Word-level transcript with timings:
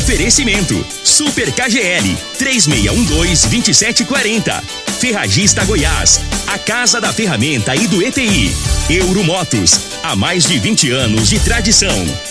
Oferecimento: 0.00 0.84
Super 1.04 1.52
KGL 1.52 2.16
3612-2740. 2.38 4.62
Ferragista 4.98 5.62
Goiás, 5.64 6.22
a 6.46 6.58
Casa 6.58 7.02
da 7.02 7.12
Ferramenta 7.12 7.76
e 7.76 7.86
do 7.86 8.02
ETI. 8.02 8.50
Euromotos, 8.88 9.78
há 10.02 10.16
mais 10.16 10.46
de 10.46 10.58
20 10.58 10.90
anos 10.90 11.28
de 11.28 11.38
tradição. 11.40 12.06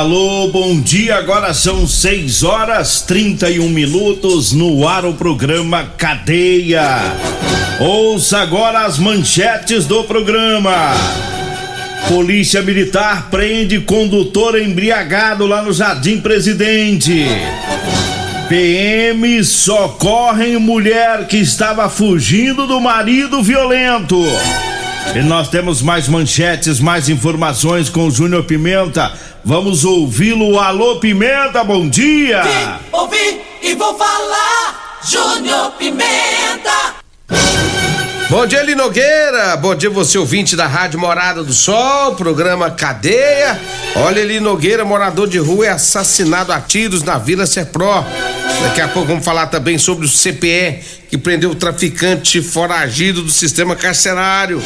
Alô, 0.00 0.48
bom 0.48 0.80
dia. 0.80 1.16
Agora 1.16 1.52
são 1.52 1.86
6 1.86 2.42
horas 2.42 3.02
31 3.02 3.68
minutos 3.68 4.50
no 4.50 4.88
ar 4.88 5.04
o 5.04 5.12
programa 5.12 5.92
Cadeia. 5.98 6.86
Ouça 7.78 8.38
agora 8.38 8.86
as 8.86 8.98
manchetes 8.98 9.84
do 9.84 10.02
programa. 10.04 10.94
Polícia 12.08 12.62
Militar 12.62 13.28
prende 13.30 13.78
condutor 13.80 14.58
embriagado 14.58 15.44
lá 15.44 15.60
no 15.60 15.70
Jardim 15.70 16.18
Presidente. 16.18 17.26
PM 18.48 19.44
socorrem 19.44 20.56
mulher 20.56 21.26
que 21.26 21.36
estava 21.36 21.90
fugindo 21.90 22.66
do 22.66 22.80
marido 22.80 23.42
violento. 23.42 24.18
E 25.14 25.22
nós 25.22 25.48
temos 25.48 25.82
mais 25.82 26.08
manchetes, 26.08 26.78
mais 26.78 27.08
informações 27.08 27.88
com 27.88 28.06
o 28.06 28.10
Júnior 28.10 28.44
Pimenta 28.44 29.12
Vamos 29.44 29.84
ouvi-lo. 29.84 30.58
Alô, 30.58 30.96
Pimenta, 30.96 31.64
bom 31.64 31.88
dia! 31.88 32.42
Vim, 32.42 32.86
ouvi 32.92 33.40
e 33.62 33.74
vou 33.74 33.96
falar, 33.96 34.98
Júnior 35.02 35.72
Pimenta! 35.72 37.00
Bom 38.30 38.46
dia, 38.46 38.62
Linogueira. 38.62 39.56
Bom 39.56 39.74
dia, 39.74 39.90
você 39.90 40.16
ouvinte 40.16 40.54
da 40.54 40.68
Rádio 40.68 41.00
Morada 41.00 41.42
do 41.42 41.52
Sol, 41.52 42.14
programa 42.14 42.70
Cadeia. 42.70 43.60
Olha, 43.96 44.24
Linogueira, 44.24 44.84
morador 44.84 45.26
de 45.26 45.36
rua, 45.38 45.66
é 45.66 45.70
assassinado 45.70 46.52
a 46.52 46.60
tiros 46.60 47.02
na 47.02 47.18
Vila 47.18 47.44
Serpro. 47.44 48.04
Daqui 48.62 48.80
a 48.80 48.86
pouco 48.86 49.08
vamos 49.08 49.24
falar 49.24 49.48
também 49.48 49.78
sobre 49.78 50.06
o 50.06 50.08
CPE, 50.08 50.78
que 51.08 51.18
prendeu 51.18 51.50
o 51.50 51.56
traficante 51.56 52.40
foragido 52.40 53.20
do 53.20 53.32
sistema 53.32 53.74
carcerário. 53.74 54.62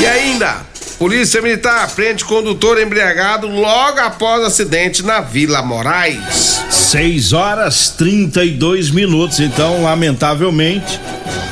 E 0.00 0.04
ainda, 0.04 0.56
Polícia 1.04 1.42
Militar 1.42 1.86
prende 1.94 2.24
condutor 2.24 2.80
embriagado 2.80 3.46
logo 3.46 4.00
após 4.00 4.42
acidente 4.42 5.02
na 5.02 5.20
Vila 5.20 5.60
Moraes. 5.60 6.64
6 6.70 7.34
horas 7.34 7.90
32 7.90 8.90
minutos. 8.90 9.38
Então, 9.38 9.82
lamentavelmente, 9.82 10.98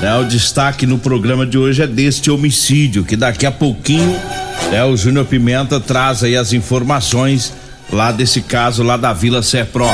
né, 0.00 0.16
o 0.16 0.24
destaque 0.24 0.86
no 0.86 0.96
programa 0.96 1.44
de 1.44 1.58
hoje 1.58 1.82
é 1.82 1.86
deste 1.86 2.30
homicídio, 2.30 3.04
que 3.04 3.14
daqui 3.14 3.44
a 3.44 3.52
pouquinho 3.52 4.18
né, 4.70 4.82
o 4.86 4.96
Júnior 4.96 5.26
Pimenta 5.26 5.78
traz 5.78 6.24
aí 6.24 6.34
as 6.34 6.54
informações 6.54 7.52
lá 7.92 8.10
desse 8.10 8.40
caso 8.40 8.82
lá 8.82 8.96
da 8.96 9.12
Vila 9.12 9.42
Serpro. 9.42 9.84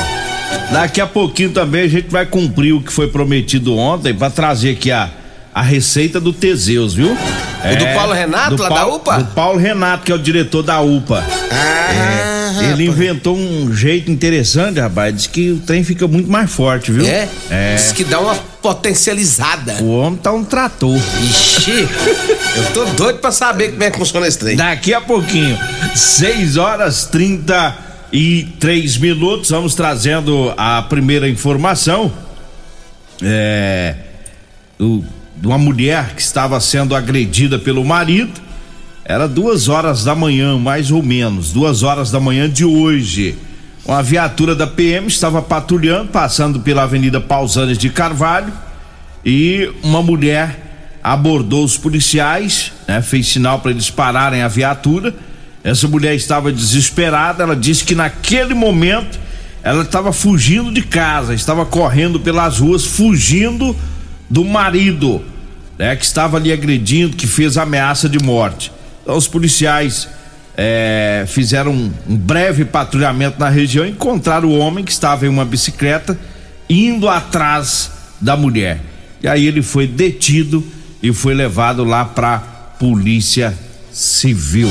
Daqui 0.71 1.01
a 1.01 1.05
pouquinho 1.05 1.49
também 1.49 1.81
a 1.81 1.89
gente 1.89 2.07
vai 2.07 2.25
cumprir 2.25 2.71
o 2.71 2.81
que 2.81 2.93
foi 2.93 3.09
prometido 3.09 3.75
ontem 3.75 4.13
para 4.13 4.29
trazer 4.29 4.71
aqui 4.71 4.89
a 4.89 5.18
a 5.59 5.61
receita 5.61 6.21
do 6.21 6.31
Teseus, 6.31 6.93
viu? 6.93 7.17
É, 7.61 7.75
do 7.75 7.85
Paulo 7.87 8.13
Renato, 8.13 8.61
lá 8.61 8.69
Paulo, 8.69 8.91
da 8.91 8.95
UPA? 8.95 9.17
Do 9.17 9.25
Paulo 9.33 9.59
Renato, 9.59 10.05
que 10.05 10.11
é 10.13 10.15
o 10.15 10.17
diretor 10.17 10.63
da 10.63 10.79
UPA. 10.79 11.21
Ah, 11.51 12.63
é, 12.63 12.71
ele 12.71 12.85
inventou 12.85 13.35
um 13.35 13.73
jeito 13.73 14.09
interessante, 14.09 14.79
rapaz. 14.79 15.13
Diz 15.13 15.27
que 15.27 15.51
o 15.51 15.57
trem 15.59 15.83
fica 15.83 16.07
muito 16.07 16.31
mais 16.31 16.49
forte, 16.49 16.93
viu? 16.93 17.05
É? 17.05 17.27
É. 17.49 17.75
Diz 17.75 17.91
que 17.91 18.05
dá 18.05 18.21
uma 18.21 18.35
potencializada. 18.35 19.83
O 19.83 19.99
homem 19.99 20.17
tá 20.17 20.31
um 20.31 20.45
trator. 20.45 20.97
Ixi, 21.23 21.71
eu 22.55 22.65
tô 22.73 22.85
doido 22.93 23.19
pra 23.19 23.33
saber 23.33 23.71
como 23.71 23.83
é 23.83 23.91
que 23.91 23.97
funciona 23.97 24.27
esse 24.27 24.39
trem. 24.39 24.55
Daqui 24.55 24.93
a 24.93 25.01
pouquinho, 25.01 25.59
6 25.93 26.55
horas 26.55 27.05
33 27.07 28.95
minutos, 28.95 29.49
vamos 29.49 29.75
trazendo 29.75 30.53
a 30.55 30.81
primeira 30.83 31.27
informação. 31.27 32.09
É. 33.21 33.95
O 34.79 35.03
de 35.39 35.47
uma 35.47 35.57
mulher 35.57 36.15
que 36.15 36.21
estava 36.21 36.59
sendo 36.59 36.95
agredida 36.95 37.57
pelo 37.57 37.83
marido. 37.83 38.41
Era 39.05 39.27
duas 39.27 39.69
horas 39.69 40.03
da 40.03 40.13
manhã, 40.13 40.57
mais 40.57 40.91
ou 40.91 41.01
menos, 41.01 41.51
duas 41.51 41.81
horas 41.81 42.11
da 42.11 42.19
manhã 42.19 42.49
de 42.49 42.65
hoje. 42.65 43.37
Uma 43.85 44.03
viatura 44.03 44.53
da 44.53 44.67
PM 44.67 45.07
estava 45.07 45.41
patrulhando, 45.41 46.09
passando 46.09 46.59
pela 46.59 46.83
Avenida 46.83 47.19
Pausanes 47.19 47.77
de 47.77 47.89
Carvalho, 47.89 48.53
e 49.25 49.71
uma 49.81 50.01
mulher 50.01 50.99
abordou 51.01 51.63
os 51.63 51.77
policiais, 51.77 52.71
né, 52.87 53.01
fez 53.01 53.27
sinal 53.27 53.59
para 53.59 53.71
eles 53.71 53.89
pararem 53.89 54.41
a 54.41 54.47
viatura. 54.47 55.15
Essa 55.63 55.87
mulher 55.87 56.13
estava 56.13 56.51
desesperada, 56.51 57.43
ela 57.43 57.55
disse 57.55 57.83
que 57.83 57.95
naquele 57.95 58.53
momento 58.53 59.17
ela 59.63 59.83
estava 59.83 60.11
fugindo 60.13 60.71
de 60.71 60.81
casa, 60.81 61.33
estava 61.33 61.65
correndo 61.65 62.19
pelas 62.19 62.59
ruas, 62.59 62.85
fugindo 62.85 63.75
do 64.29 64.45
marido, 64.45 65.21
né, 65.77 65.95
que 65.95 66.05
estava 66.05 66.37
ali 66.37 66.51
agredindo, 66.51 67.15
que 67.15 67.25
fez 67.25 67.57
ameaça 67.57 68.07
de 68.07 68.19
morte. 68.19 68.71
Então 69.01 69.15
os 69.17 69.27
policiais 69.27 70.07
é, 70.55 71.25
fizeram 71.27 71.71
um, 71.71 71.91
um, 72.07 72.17
breve 72.17 72.65
patrulhamento 72.65 73.39
na 73.39 73.49
região 73.49 73.85
e 73.85 73.91
encontraram 73.91 74.49
o 74.49 74.57
homem 74.57 74.83
que 74.83 74.91
estava 74.91 75.25
em 75.25 75.29
uma 75.29 75.45
bicicleta 75.45 76.19
indo 76.69 77.07
atrás 77.07 77.91
da 78.21 78.35
mulher. 78.35 78.79
E 79.21 79.27
aí 79.27 79.47
ele 79.47 79.61
foi 79.61 79.87
detido 79.87 80.63
e 81.01 81.13
foi 81.13 81.33
levado 81.33 81.83
lá 81.83 82.05
para 82.05 82.39
polícia 82.77 83.57
civil 83.91 84.69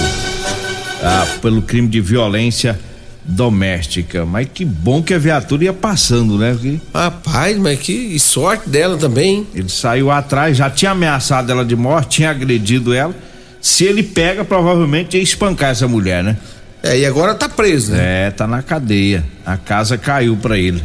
ah, 1.02 1.26
pelo 1.40 1.62
crime 1.62 1.88
de 1.88 2.00
violência 2.00 2.78
doméstica. 3.28 4.24
Mas 4.24 4.48
que 4.52 4.64
bom 4.64 5.02
que 5.02 5.12
a 5.12 5.18
viatura 5.18 5.64
ia 5.64 5.72
passando, 5.72 6.38
né? 6.38 6.52
Porque 6.52 6.80
Rapaz, 6.94 7.58
mas 7.58 7.78
que 7.78 8.18
sorte 8.18 8.68
dela 8.68 8.96
também. 8.96 9.46
Ele 9.54 9.68
saiu 9.68 10.10
atrás, 10.10 10.56
já 10.56 10.70
tinha 10.70 10.92
ameaçado 10.92 11.52
ela 11.52 11.64
de 11.64 11.76
morte, 11.76 12.16
tinha 12.16 12.30
agredido 12.30 12.94
ela. 12.94 13.14
Se 13.60 13.84
ele 13.84 14.02
pega, 14.02 14.44
provavelmente 14.44 15.16
ia 15.16 15.22
espancar 15.22 15.70
essa 15.70 15.86
mulher, 15.86 16.24
né? 16.24 16.36
É, 16.82 16.98
e 16.98 17.04
agora 17.04 17.34
tá 17.34 17.48
preso, 17.48 17.92
né? 17.92 18.28
É, 18.28 18.30
tá 18.30 18.46
na 18.46 18.62
cadeia. 18.62 19.24
A 19.44 19.56
casa 19.56 19.98
caiu 19.98 20.36
para 20.36 20.56
ele. 20.56 20.82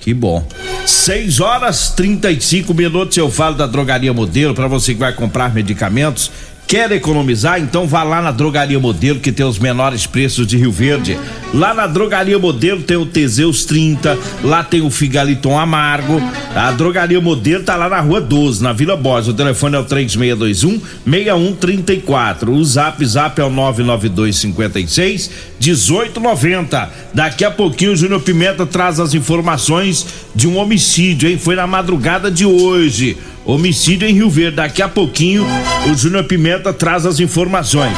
Que 0.00 0.12
bom. 0.12 0.46
6 0.84 1.40
horas 1.40 1.90
35 1.90 2.72
minutos 2.74 3.16
eu 3.16 3.30
falo 3.30 3.56
da 3.56 3.66
Drogaria 3.66 4.12
Modelo 4.12 4.54
para 4.54 4.68
você 4.68 4.92
que 4.92 5.00
vai 5.00 5.12
comprar 5.12 5.52
medicamentos 5.52 6.30
Quer 6.66 6.90
economizar? 6.90 7.60
Então 7.60 7.86
vá 7.86 8.02
lá 8.02 8.20
na 8.20 8.32
Drogaria 8.32 8.80
Modelo 8.80 9.20
que 9.20 9.30
tem 9.30 9.46
os 9.46 9.56
menores 9.56 10.04
preços 10.04 10.44
de 10.44 10.56
Rio 10.56 10.72
Verde. 10.72 11.16
Lá 11.54 11.72
na 11.72 11.86
Drogaria 11.86 12.40
Modelo 12.40 12.82
tem 12.82 12.96
o 12.96 13.06
Teseus 13.06 13.64
30, 13.64 14.18
lá 14.42 14.64
tem 14.64 14.80
o 14.80 14.90
Figaliton 14.90 15.56
Amargo. 15.56 16.20
A 16.56 16.72
Drogaria 16.72 17.20
Modelo 17.20 17.62
tá 17.62 17.76
lá 17.76 17.88
na 17.88 18.00
Rua 18.00 18.20
12, 18.20 18.64
na 18.64 18.72
Vila 18.72 18.96
Borges. 18.96 19.28
O 19.28 19.34
telefone 19.34 19.76
é 19.76 19.78
o 19.78 19.84
3621 19.84 20.80
6134. 21.04 22.52
O 22.52 22.64
Zap 22.64 23.06
Zap 23.06 23.40
é 23.40 23.44
o 23.44 23.50
99256 23.50 25.30
1890. 25.60 26.90
Daqui 27.14 27.44
a 27.44 27.50
pouquinho 27.50 27.92
o 27.92 27.96
Júnior 27.96 28.22
Pimenta 28.22 28.66
traz 28.66 28.98
as 28.98 29.14
informações 29.14 30.04
de 30.34 30.48
um 30.48 30.58
homicídio, 30.58 31.30
hein? 31.30 31.38
Foi 31.38 31.54
na 31.54 31.66
madrugada 31.66 32.28
de 32.28 32.44
hoje. 32.44 33.16
Homicídio 33.46 34.08
em 34.08 34.12
Rio 34.12 34.28
Verde. 34.28 34.56
Daqui 34.56 34.82
a 34.82 34.88
pouquinho 34.88 35.46
o 35.88 35.94
Júnior 35.94 36.24
Pimenta 36.24 36.72
traz 36.72 37.06
as 37.06 37.20
informações. 37.20 37.96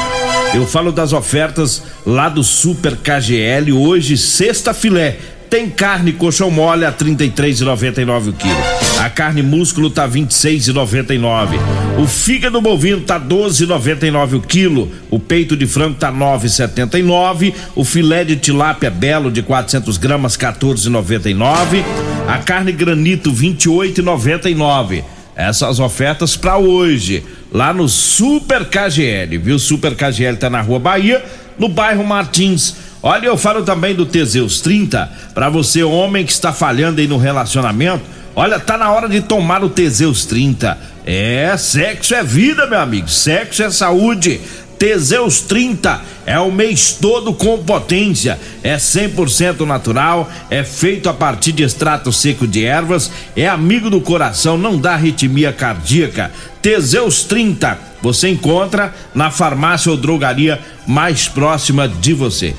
Eu 0.54 0.66
falo 0.66 0.92
das 0.92 1.12
ofertas 1.12 1.82
lá 2.06 2.28
do 2.28 2.44
Super 2.44 2.96
KGL 2.96 3.72
hoje, 3.72 4.16
sexta 4.16 4.74
filé. 4.74 5.18
Tem 5.50 5.70
carne 5.70 6.12
colchão 6.12 6.50
mole 6.50 6.84
a 6.84 6.92
33,99 6.92 8.28
o 8.28 8.32
quilo. 8.34 8.56
A 9.00 9.08
carne 9.08 9.42
músculo 9.42 9.88
tá 9.88 10.06
26,99. 10.06 11.58
O 11.98 12.06
fígado 12.06 12.60
bovino 12.60 13.00
tá 13.00 13.18
12,99 13.18 14.34
o 14.34 14.40
quilo. 14.42 14.92
O 15.10 15.18
peito 15.18 15.56
de 15.56 15.66
frango 15.66 15.94
tá 15.94 16.12
9,79. 16.12 17.54
O 17.74 17.82
filé 17.82 18.24
de 18.24 18.36
tilápia 18.36 18.90
belo 18.90 19.30
de 19.30 19.42
400 19.42 19.96
gramas 19.96 20.36
14,99. 20.36 21.82
A 22.26 22.38
carne 22.38 22.72
granito 22.72 23.32
28,99. 23.32 25.02
Essas 25.38 25.78
ofertas 25.78 26.36
para 26.36 26.58
hoje, 26.58 27.24
lá 27.52 27.72
no 27.72 27.88
Super 27.88 28.64
KGL, 28.64 29.38
viu? 29.38 29.56
Super 29.56 29.94
KGL 29.94 30.36
tá 30.36 30.50
na 30.50 30.60
Rua 30.60 30.80
Bahia, 30.80 31.24
no 31.56 31.68
bairro 31.68 32.04
Martins. 32.04 32.74
Olha, 33.00 33.26
eu 33.26 33.36
falo 33.36 33.62
também 33.62 33.94
do 33.94 34.04
Teseus 34.04 34.60
30, 34.60 35.08
para 35.34 35.48
você 35.48 35.84
homem 35.84 36.26
que 36.26 36.32
está 36.32 36.52
falhando 36.52 37.00
aí 37.00 37.06
no 37.06 37.18
relacionamento. 37.18 38.02
Olha, 38.34 38.58
tá 38.58 38.76
na 38.76 38.90
hora 38.90 39.08
de 39.08 39.20
tomar 39.20 39.62
o 39.62 39.68
Teseus 39.68 40.26
30. 40.26 40.76
É, 41.06 41.56
sexo 41.56 42.16
é 42.16 42.24
vida, 42.24 42.66
meu 42.66 42.80
amigo. 42.80 43.08
Sexo 43.08 43.62
é 43.62 43.70
saúde. 43.70 44.40
Teseus 44.78 45.40
30 45.40 46.00
é 46.24 46.38
o 46.38 46.52
mês 46.52 46.96
todo 47.00 47.34
com 47.34 47.58
potência, 47.58 48.38
é 48.62 48.76
100% 48.76 49.66
natural, 49.66 50.30
é 50.48 50.62
feito 50.62 51.08
a 51.08 51.14
partir 51.14 51.52
de 51.52 51.64
extrato 51.64 52.12
seco 52.12 52.46
de 52.46 52.64
ervas, 52.64 53.10
é 53.34 53.48
amigo 53.48 53.90
do 53.90 54.00
coração, 54.00 54.56
não 54.56 54.78
dá 54.78 54.92
arritmia 54.92 55.52
cardíaca. 55.52 56.30
Teseus 56.62 57.24
30 57.24 57.78
você 58.00 58.28
encontra 58.28 58.94
na 59.14 59.30
farmácia 59.30 59.90
ou 59.90 59.96
drogaria 59.96 60.60
mais 60.86 61.26
próxima 61.26 61.88
de 61.88 62.14
você. 62.14 62.54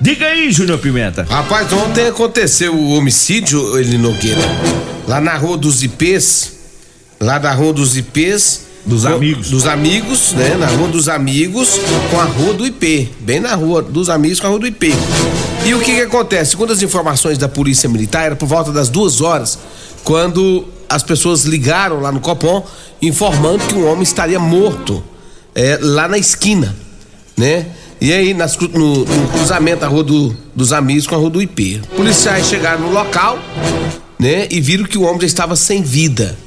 Diga 0.00 0.26
aí, 0.26 0.50
Júnior 0.50 0.78
Pimenta. 0.78 1.26
Rapaz, 1.28 1.72
ontem 1.72 2.06
aconteceu 2.06 2.74
o 2.74 2.92
homicídio, 2.92 3.78
ele 3.78 3.98
Nogueira, 3.98 4.40
lá 5.06 5.20
na 5.20 5.36
Rua 5.36 5.58
dos 5.58 5.82
Ipês, 5.82 6.52
lá 7.20 7.38
da 7.38 7.52
Rua 7.52 7.72
dos 7.72 7.96
Ipês, 7.96 8.67
dos 8.88 9.04
amigos. 9.04 9.50
Dos 9.50 9.66
amigos, 9.66 10.32
né? 10.32 10.56
Na 10.56 10.66
rua 10.66 10.88
dos 10.88 11.08
amigos 11.08 11.78
com 12.10 12.18
a 12.18 12.24
rua 12.24 12.54
do 12.54 12.66
IP. 12.66 13.10
Bem 13.20 13.38
na 13.38 13.54
rua 13.54 13.82
dos 13.82 14.08
amigos 14.08 14.40
com 14.40 14.46
a 14.46 14.50
rua 14.50 14.58
do 14.58 14.66
IP. 14.66 14.92
E 15.66 15.74
o 15.74 15.80
que 15.80 15.94
que 15.94 16.00
acontece? 16.00 16.52
Segundo 16.52 16.72
as 16.72 16.82
informações 16.82 17.36
da 17.36 17.48
Polícia 17.48 17.88
Militar, 17.88 18.24
era 18.24 18.36
por 18.36 18.46
volta 18.46 18.72
das 18.72 18.88
duas 18.88 19.20
horas, 19.20 19.58
quando 20.02 20.64
as 20.88 21.02
pessoas 21.02 21.44
ligaram 21.44 22.00
lá 22.00 22.10
no 22.10 22.18
Copom, 22.18 22.66
informando 23.02 23.58
que 23.66 23.74
um 23.74 23.86
homem 23.86 24.02
estaria 24.02 24.40
morto 24.40 25.04
é, 25.54 25.78
lá 25.80 26.08
na 26.08 26.16
esquina, 26.16 26.74
né? 27.36 27.66
E 28.00 28.12
aí, 28.12 28.32
nas, 28.32 28.56
no, 28.56 29.04
no, 29.04 29.28
cruzamento 29.28 29.80
da 29.80 29.88
rua 29.88 30.04
do, 30.04 30.34
dos 30.54 30.72
amigos 30.72 31.06
com 31.06 31.14
a 31.14 31.18
rua 31.18 31.30
do 31.30 31.42
IP. 31.42 31.82
Policiais 31.96 32.46
chegaram 32.46 32.80
no 32.80 32.92
local, 32.92 33.38
né? 34.18 34.46
E 34.50 34.60
viram 34.60 34.84
que 34.84 34.96
o 34.96 35.02
homem 35.02 35.20
já 35.20 35.26
estava 35.26 35.56
sem 35.56 35.82
vida. 35.82 36.38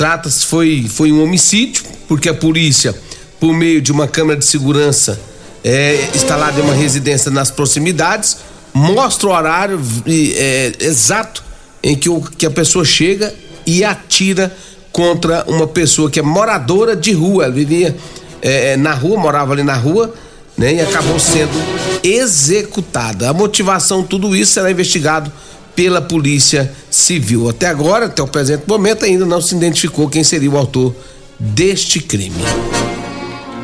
Trata-se, 0.00 0.46
foi, 0.46 0.86
foi 0.88 1.12
um 1.12 1.22
homicídio, 1.22 1.84
porque 2.08 2.30
a 2.30 2.32
polícia, 2.32 2.94
por 3.38 3.52
meio 3.52 3.82
de 3.82 3.92
uma 3.92 4.08
câmera 4.08 4.38
de 4.38 4.46
segurança 4.46 5.20
é, 5.62 6.08
instalada 6.14 6.58
em 6.58 6.62
uma 6.62 6.72
residência 6.72 7.30
nas 7.30 7.50
proximidades, 7.50 8.38
mostra 8.72 9.28
o 9.28 9.30
horário 9.30 9.78
é, 10.06 10.72
exato 10.80 11.44
em 11.82 11.94
que, 11.94 12.08
o, 12.08 12.18
que 12.18 12.46
a 12.46 12.50
pessoa 12.50 12.82
chega 12.82 13.34
e 13.66 13.84
atira 13.84 14.50
contra 14.90 15.44
uma 15.46 15.66
pessoa 15.66 16.10
que 16.10 16.18
é 16.18 16.22
moradora 16.22 16.96
de 16.96 17.12
rua. 17.12 17.44
Ela 17.44 17.52
vivia 17.52 17.94
é, 18.40 18.78
na 18.78 18.94
rua, 18.94 19.20
morava 19.20 19.52
ali 19.52 19.62
na 19.62 19.74
rua, 19.74 20.14
né? 20.56 20.76
E 20.76 20.80
acabou 20.80 21.18
sendo 21.18 21.52
executada. 22.02 23.28
A 23.28 23.34
motivação, 23.34 24.02
tudo 24.02 24.34
isso 24.34 24.52
será 24.52 24.70
investigado 24.70 25.30
pela 25.74 26.00
Polícia 26.00 26.72
Civil. 26.90 27.48
Até 27.48 27.66
agora, 27.66 28.06
até 28.06 28.22
o 28.22 28.28
presente 28.28 28.64
momento, 28.66 29.04
ainda 29.04 29.24
não 29.24 29.40
se 29.40 29.54
identificou 29.54 30.08
quem 30.08 30.24
seria 30.24 30.50
o 30.50 30.56
autor 30.56 30.94
deste 31.38 32.00
crime. 32.00 32.40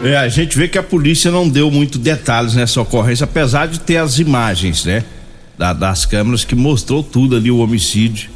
É, 0.02 0.16
a 0.16 0.28
gente 0.28 0.56
vê 0.56 0.68
que 0.68 0.78
a 0.78 0.82
polícia 0.82 1.30
não 1.30 1.48
deu 1.48 1.70
muito 1.70 1.98
detalhes 1.98 2.54
nessa 2.54 2.80
ocorrência, 2.80 3.24
apesar 3.24 3.66
de 3.66 3.80
ter 3.80 3.96
as 3.96 4.18
imagens, 4.18 4.84
né? 4.84 5.04
Da, 5.56 5.72
das 5.72 6.04
câmeras 6.04 6.44
que 6.44 6.54
mostrou 6.54 7.02
tudo 7.02 7.34
ali 7.36 7.50
o 7.50 7.58
homicídio. 7.58 8.30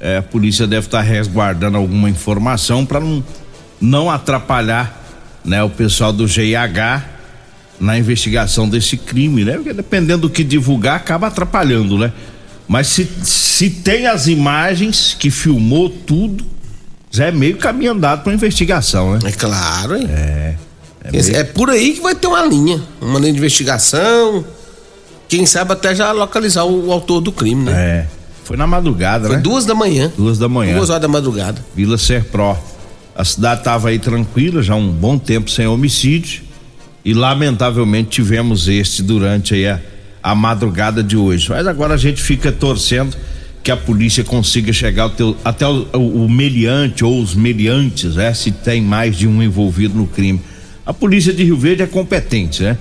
É, 0.00 0.18
a 0.18 0.22
polícia 0.22 0.66
deve 0.66 0.86
estar 0.86 1.00
resguardando 1.00 1.76
alguma 1.76 2.10
informação 2.10 2.84
para 2.84 3.00
não, 3.00 3.24
não 3.80 4.10
atrapalhar, 4.10 5.04
né, 5.44 5.62
o 5.62 5.70
pessoal 5.70 6.12
do 6.12 6.26
GIH 6.26 7.04
na 7.78 7.98
investigação 7.98 8.68
desse 8.68 8.96
crime, 8.96 9.44
né? 9.44 9.54
Porque 9.54 9.72
dependendo 9.72 10.22
do 10.22 10.30
que 10.30 10.42
divulgar, 10.42 10.96
acaba 10.96 11.28
atrapalhando, 11.28 11.96
né? 11.98 12.12
Mas 12.68 12.88
se, 12.88 13.08
se 13.22 13.70
tem 13.70 14.06
as 14.06 14.26
imagens 14.26 15.16
que 15.18 15.30
filmou 15.30 15.88
tudo, 15.88 16.44
já 17.10 17.26
é 17.26 17.32
meio 17.32 17.56
caminho 17.56 17.92
andado 17.92 18.22
para 18.22 18.34
investigação, 18.34 19.12
né? 19.12 19.20
É 19.24 19.32
claro, 19.32 19.96
hein? 19.96 20.08
É. 20.10 20.54
É, 21.04 21.12
meio... 21.12 21.36
é, 21.36 21.44
por 21.44 21.70
aí 21.70 21.92
que 21.92 22.00
vai 22.00 22.14
ter 22.14 22.26
uma 22.26 22.44
linha, 22.44 22.82
uma 23.00 23.18
linha 23.18 23.32
de 23.32 23.38
investigação. 23.38 24.44
Quem 25.28 25.46
sabe 25.46 25.72
até 25.72 25.94
já 25.94 26.12
localizar 26.12 26.64
o, 26.64 26.88
o 26.88 26.92
autor 26.92 27.20
do 27.20 27.32
crime, 27.32 27.64
né? 27.64 27.72
É. 27.72 28.06
Foi 28.44 28.56
na 28.56 28.66
madrugada, 28.66 29.26
Foi 29.26 29.36
né? 29.36 29.42
duas 29.42 29.64
da 29.64 29.74
manhã. 29.74 30.12
Duas 30.16 30.38
da 30.38 30.48
manhã. 30.48 30.76
Duas 30.76 30.88
horas 30.88 31.02
da 31.02 31.08
madrugada. 31.08 31.64
Vila 31.74 31.98
Serpró. 31.98 32.56
A 33.14 33.24
cidade 33.24 33.60
estava 33.60 33.88
aí 33.88 33.98
tranquila, 33.98 34.62
já 34.62 34.74
um 34.74 34.88
bom 34.88 35.18
tempo 35.18 35.50
sem 35.50 35.66
homicídio. 35.66 36.42
E 37.04 37.12
lamentavelmente 37.12 38.10
tivemos 38.10 38.68
este 38.68 39.02
durante 39.02 39.54
aí 39.54 39.66
a 39.66 39.80
a 40.26 40.34
madrugada 40.34 41.04
de 41.04 41.16
hoje. 41.16 41.48
Mas 41.48 41.68
agora 41.68 41.94
a 41.94 41.96
gente 41.96 42.20
fica 42.20 42.50
torcendo 42.50 43.16
que 43.62 43.70
a 43.70 43.76
polícia 43.76 44.24
consiga 44.24 44.72
chegar 44.72 45.08
até 45.44 45.64
o, 45.68 45.86
o, 45.92 46.24
o, 46.24 46.28
meliante 46.28 47.04
ou 47.04 47.22
os 47.22 47.32
meliantes, 47.36 48.16
né? 48.16 48.34
Se 48.34 48.50
tem 48.50 48.82
mais 48.82 49.16
de 49.16 49.28
um 49.28 49.40
envolvido 49.40 49.96
no 49.96 50.04
crime. 50.04 50.40
A 50.84 50.92
polícia 50.92 51.32
de 51.32 51.44
Rio 51.44 51.56
Verde 51.56 51.84
é 51.84 51.86
competente, 51.86 52.64
né? 52.64 52.76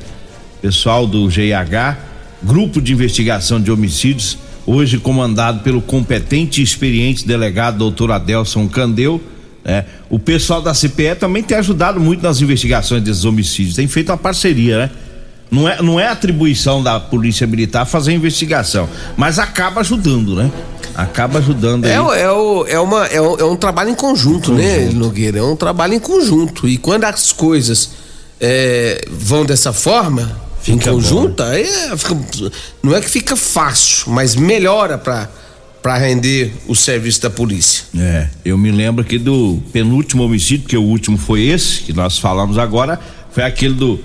Pessoal 0.60 1.06
do 1.06 1.30
GIH, 1.30 2.00
Grupo 2.42 2.82
de 2.82 2.92
Investigação 2.92 3.62
de 3.62 3.72
Homicídios, 3.72 4.40
hoje 4.66 4.98
comandado 4.98 5.60
pelo 5.60 5.84
competente 5.84 6.62
e 6.62 6.64
experiente 6.64 7.28
delegado 7.28 7.78
doutor 7.78 8.12
Adelson 8.12 8.68
Candeu, 8.68 9.22
né? 9.64 9.86
O 10.10 10.18
pessoal 10.18 10.64
da 10.64 10.74
CPE 10.74 11.14
também 11.20 11.44
tem 11.44 11.60
ajudado 11.60 12.00
muito 12.00 12.24
nas 12.24 12.42
investigações 12.42 13.04
desses 13.04 13.24
homicídios, 13.24 13.76
tem 13.76 13.88
feito 13.88 14.10
uma 14.10 14.18
parceria, 14.18 14.80
né? 14.80 14.92
Não 15.50 15.70
é, 15.70 15.82
não 15.82 16.00
é 16.00 16.08
atribuição 16.08 16.82
da 16.82 17.00
Polícia 17.00 17.46
Militar 17.46 17.86
fazer 17.86 18.14
investigação, 18.14 18.90
mas 19.16 19.40
acaba 19.40 19.82
ajudando, 19.82 20.36
né? 20.36 20.52
Acaba 20.94 21.40
ajudando. 21.40 21.86
É, 21.86 21.94
é, 21.94 22.32
o, 22.32 22.66
é, 22.66 22.80
uma, 22.80 23.06
é, 23.06 23.22
um, 23.22 23.38
é 23.38 23.44
um 23.46 23.56
trabalho 23.56 23.90
em 23.90 23.96
conjunto, 23.96 24.52
em 24.54 24.56
né, 24.56 24.76
conjunto. 24.76 24.94
né, 24.94 25.00
Nogueira? 25.00 25.40
É 25.40 25.44
um 25.44 25.56
trabalho 25.56 25.94
em 25.94 26.00
conjunto. 26.00 26.68
E 26.68 26.78
quando 26.78 27.04
as 27.04 27.32
coisas 27.32 27.92
é, 28.40 29.06
vão 29.10 29.46
dessa 29.46 29.72
forma, 29.72 30.36
fica 30.62 30.90
em 30.90 30.94
conjunto, 30.94 31.44
bom, 31.44 31.50
né? 31.50 31.56
aí 31.56 31.98
fica, 31.98 32.18
não 32.82 32.96
é 32.96 33.02
que 33.02 33.10
fica 33.10 33.36
fácil, 33.36 34.12
mas 34.12 34.36
melhora 34.36 34.98
para 34.98 35.30
para 35.86 36.00
render 36.00 36.52
o 36.68 36.74
serviço 36.74 37.22
da 37.22 37.30
polícia. 37.30 37.84
É, 37.96 38.28
eu 38.44 38.58
me 38.58 38.72
lembro 38.72 39.04
aqui 39.04 39.20
do 39.20 39.62
penúltimo 39.72 40.24
homicídio, 40.24 40.68
que 40.68 40.76
o 40.76 40.82
último 40.82 41.16
foi 41.16 41.44
esse, 41.44 41.82
que 41.82 41.94
nós 41.94 42.18
falamos 42.18 42.58
agora, 42.58 43.00
foi 43.32 43.44
aquele 43.44 43.76
do 43.76 44.00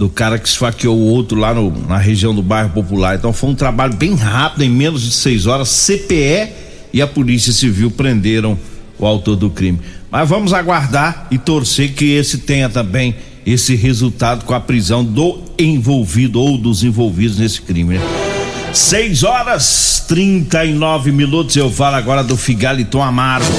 do 0.00 0.08
cara 0.08 0.38
que 0.38 0.48
esfaqueou 0.48 0.96
o 0.96 1.08
outro 1.08 1.38
lá 1.38 1.52
no, 1.52 1.70
na 1.86 1.98
região 1.98 2.34
do 2.34 2.40
bairro 2.40 2.70
Popular. 2.70 3.16
Então 3.16 3.34
foi 3.34 3.50
um 3.50 3.54
trabalho 3.54 3.92
bem 3.92 4.14
rápido, 4.14 4.62
em 4.62 4.70
menos 4.70 5.02
de 5.02 5.10
seis 5.10 5.44
horas. 5.44 5.68
CPE 5.68 6.48
e 6.90 7.02
a 7.02 7.06
Polícia 7.06 7.52
Civil 7.52 7.90
prenderam 7.90 8.58
o 8.98 9.04
autor 9.04 9.36
do 9.36 9.50
crime. 9.50 9.78
Mas 10.10 10.26
vamos 10.26 10.54
aguardar 10.54 11.26
e 11.30 11.36
torcer 11.36 11.92
que 11.92 12.12
esse 12.12 12.38
tenha 12.38 12.70
também 12.70 13.14
esse 13.44 13.74
resultado 13.74 14.46
com 14.46 14.54
a 14.54 14.60
prisão 14.60 15.04
do 15.04 15.38
envolvido 15.58 16.40
ou 16.40 16.56
dos 16.56 16.82
envolvidos 16.82 17.36
nesse 17.36 17.60
crime. 17.60 17.98
Né? 17.98 18.29
6 18.72 19.24
horas 19.24 20.04
39 20.06 21.10
minutos. 21.10 21.56
Eu 21.56 21.70
falo 21.70 21.96
agora 21.96 22.22
do 22.22 22.36
Figaliton 22.36 23.02
Amargo. 23.02 23.50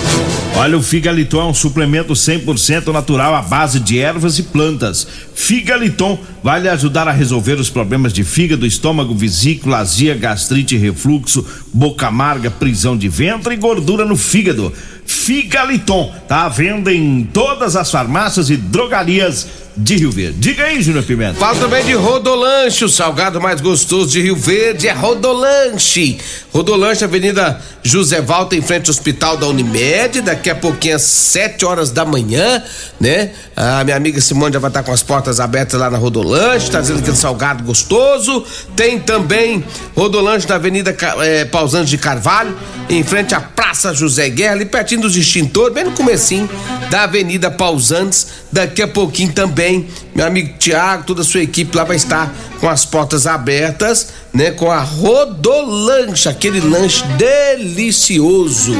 Olha, 0.55 0.77
o 0.77 0.81
Figaliton 0.81 1.41
é 1.41 1.45
um 1.45 1.53
suplemento 1.53 2.13
100% 2.13 2.87
natural 2.87 3.35
à 3.35 3.41
base 3.41 3.79
de 3.79 3.99
ervas 3.99 4.39
e 4.39 4.43
plantas. 4.43 5.05
Figaliton 5.35 6.17
vai 6.41 6.61
lhe 6.61 6.69
ajudar 6.69 7.07
a 7.07 7.11
resolver 7.11 7.55
os 7.55 7.69
problemas 7.69 8.13
de 8.13 8.23
fígado, 8.23 8.65
estômago, 8.65 9.13
vesícula, 9.13 9.79
azia, 9.79 10.15
gastrite, 10.15 10.77
refluxo, 10.77 11.45
boca 11.73 12.07
amarga, 12.07 12.49
prisão 12.49 12.97
de 12.97 13.09
ventre 13.09 13.53
e 13.53 13.57
gordura 13.57 14.05
no 14.05 14.15
fígado. 14.15 14.71
Figaliton 15.05 16.13
tá 16.27 16.45
à 16.45 16.49
venda 16.49 16.93
em 16.93 17.23
todas 17.23 17.75
as 17.75 17.91
farmácias 17.91 18.49
e 18.49 18.55
drogarias 18.55 19.47
de 19.75 19.95
Rio 19.95 20.11
Verde. 20.11 20.37
Diga 20.37 20.63
aí, 20.65 20.81
Júnior 20.81 21.03
Pimenta. 21.03 21.35
Fala 21.35 21.57
também 21.57 21.83
de 21.85 21.93
Rodolanche, 21.93 22.83
o 22.83 22.89
salgado 22.89 23.39
mais 23.39 23.61
gostoso 23.61 24.11
de 24.11 24.21
Rio 24.21 24.35
Verde 24.35 24.87
é 24.87 24.91
Rodolanche. 24.91 26.17
Rodolanche, 26.53 27.03
Avenida 27.03 27.61
José 27.81 28.21
Valta, 28.21 28.55
em 28.55 28.61
frente 28.61 28.89
ao 28.89 28.91
Hospital 28.91 29.37
da 29.37 29.47
Unimed, 29.47 30.21
daqui 30.21 30.49
a 30.49 30.55
pouquinho 30.55 30.97
às 30.97 31.03
7 31.03 31.65
horas 31.65 31.91
da 31.91 32.03
manhã, 32.03 32.61
né? 32.99 33.31
A 33.55 33.83
minha 33.83 33.95
amiga 33.95 34.19
Simone 34.19 34.53
já 34.53 34.59
vai 34.59 34.69
estar 34.69 34.83
com 34.83 34.91
as 34.91 35.01
portas 35.01 35.39
abertas 35.39 35.79
lá 35.79 35.89
na 35.89 35.97
Rodolanche, 35.97 36.69
trazendo 36.69 36.99
aquele 36.99 37.15
salgado 37.15 37.63
gostoso. 37.63 38.45
Tem 38.75 38.99
também 38.99 39.63
Rodolanche 39.95 40.47
na 40.47 40.55
Avenida 40.55 40.95
é, 41.19 41.45
Pausantes 41.45 41.89
de 41.89 41.97
Carvalho, 41.97 42.57
em 42.89 43.03
frente 43.03 43.33
à 43.33 43.39
Praça 43.39 43.93
José 43.93 44.29
Guerra, 44.29 44.53
ali 44.53 44.65
pertinho 44.65 45.01
dos 45.01 45.15
extintores, 45.15 45.73
bem 45.73 45.85
no 45.85 45.91
comecinho 45.91 46.49
da 46.89 47.03
Avenida 47.03 47.49
Pausantes. 47.49 48.40
Daqui 48.51 48.81
a 48.81 48.87
pouquinho 48.87 49.31
também, 49.31 49.87
meu 50.13 50.25
amigo 50.25 50.57
Tiago, 50.57 51.05
toda 51.05 51.21
a 51.21 51.25
sua 51.25 51.41
equipe 51.41 51.75
lá 51.75 51.83
vai 51.83 51.95
estar 51.95 52.33
com 52.59 52.67
as 52.67 52.85
portas 52.85 53.25
abertas, 53.25 54.09
né? 54.33 54.51
Com 54.51 54.69
a 54.69 54.79
Rodolanche, 54.79 56.27
aquele 56.27 56.59
lanche 56.59 57.03
delicioso. 57.17 58.73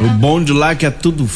O 0.00 0.08
bom 0.18 0.42
de 0.42 0.52
lá 0.52 0.72
é 0.72 0.74
que 0.74 0.84
é 0.84 0.90
tudo 0.90 1.28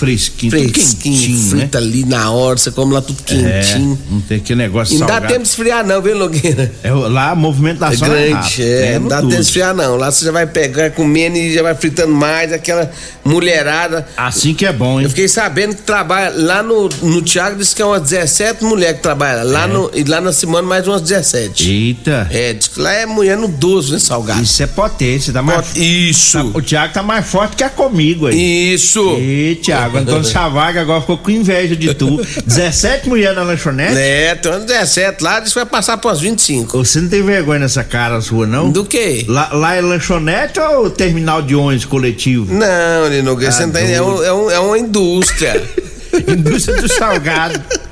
fresquinho, 0.00 0.50
fresquinho, 0.50 1.18
quentinho, 1.18 1.50
frita 1.50 1.78
né? 1.78 1.86
ali 1.86 2.04
na 2.06 2.30
hora, 2.30 2.56
você 2.56 2.70
come 2.70 2.94
lá 2.94 3.02
tudo 3.02 3.22
quentinho. 3.22 3.98
É, 4.08 4.12
não 4.12 4.20
tem 4.22 4.38
aquele 4.38 4.62
negócio 4.62 4.98
Não 4.98 5.06
dá 5.06 5.20
tempo 5.20 5.42
de 5.42 5.48
esfriar 5.48 5.86
não, 5.86 6.00
viu, 6.00 6.16
Logueira? 6.16 6.72
É, 6.82 6.90
lá 6.90 7.32
a 7.32 7.34
movimentação 7.34 8.08
é 8.14 8.28
grande, 8.30 8.62
é, 8.62 8.92
é 8.94 8.98
não 8.98 9.08
dá 9.08 9.20
tempo 9.20 9.34
de 9.34 9.40
esfriar 9.40 9.74
não. 9.74 9.96
Lá 9.96 10.10
você 10.10 10.24
já 10.24 10.32
vai 10.32 10.46
pegar, 10.46 10.90
comendo 10.92 11.36
e 11.36 11.52
já 11.52 11.62
vai 11.62 11.74
fritando 11.74 12.14
mais, 12.14 12.50
aquela 12.50 12.90
mulherada. 13.22 14.08
Assim 14.16 14.54
que 14.54 14.64
é 14.64 14.72
bom, 14.72 14.98
hein? 14.98 15.04
Eu 15.04 15.10
fiquei 15.10 15.28
sabendo 15.28 15.74
que 15.74 15.82
trabalha 15.82 16.32
lá 16.34 16.62
no, 16.62 16.88
no 16.88 17.20
Thiago, 17.20 17.58
disse 17.58 17.74
que 17.74 17.82
é 17.82 17.84
umas 17.84 18.00
17 18.00 18.64
mulheres 18.64 18.96
que 18.96 19.02
trabalham 19.02 19.46
lá, 19.46 19.64
é. 19.64 19.66
no, 19.66 19.90
e 19.94 20.02
lá 20.04 20.20
na 20.22 20.32
semana 20.32 20.66
mais 20.66 20.88
umas 20.88 21.02
17. 21.02 21.70
Eita. 21.70 22.26
É, 22.30 22.54
diz 22.54 22.68
que 22.68 22.80
lá 22.80 22.92
é 22.92 23.04
mulher 23.04 23.36
no 23.36 23.48
12, 23.48 23.92
né, 23.92 23.98
Salgado? 23.98 24.42
Isso 24.42 24.62
é 24.62 24.66
potência, 24.66 25.30
dá 25.30 25.42
mais... 25.42 25.76
Isso. 25.76 26.38
Tá, 26.38 26.58
o 26.58 26.62
Thiago 26.62 26.94
tá 26.94 27.02
mais 27.02 27.26
forte 27.26 27.54
que 27.54 27.62
a 27.62 27.68
comigo 27.68 28.26
aí. 28.26 28.74
Isso. 28.74 29.18
E 29.18 29.60
Thiago, 29.90 29.98
Antônio 29.98 30.24
Chavaga 30.30 30.80
agora 30.80 31.00
ficou 31.00 31.18
com 31.18 31.30
inveja 31.30 31.76
de 31.76 31.94
tu. 31.94 32.20
17 32.46 33.08
mulheres 33.08 33.36
na 33.36 33.42
lanchonete? 33.42 33.96
É, 33.96 34.34
tem 34.34 34.52
umas 34.52 34.64
17 34.64 35.22
lá, 35.22 35.40
disse 35.40 35.52
que 35.52 35.60
vai 35.60 35.66
passar 35.66 35.96
para 35.98 36.08
umas 36.10 36.20
25. 36.20 36.78
Você 36.84 37.00
não 37.00 37.08
tem 37.08 37.22
vergonha 37.22 37.60
nessa 37.60 37.84
cara 37.84 38.20
sua, 38.20 38.46
não? 38.46 38.70
Do 38.70 38.84
quê? 38.84 39.24
Lá, 39.28 39.50
lá 39.52 39.74
é 39.74 39.80
lanchonete 39.80 40.60
ou 40.60 40.90
terminal 40.90 41.42
de 41.42 41.54
ônibus 41.54 41.84
coletivo? 41.84 42.52
Não, 42.52 43.08
Lino, 43.08 43.32
ah, 43.32 43.50
você 43.50 43.66
não 43.66 43.72
tem, 43.72 43.92
é, 43.92 44.02
um, 44.02 44.22
é, 44.22 44.32
um, 44.32 44.50
é 44.50 44.58
uma 44.60 44.78
indústria. 44.78 45.62
indústria 46.26 46.80
do 46.80 46.88
salgado. 46.88 47.60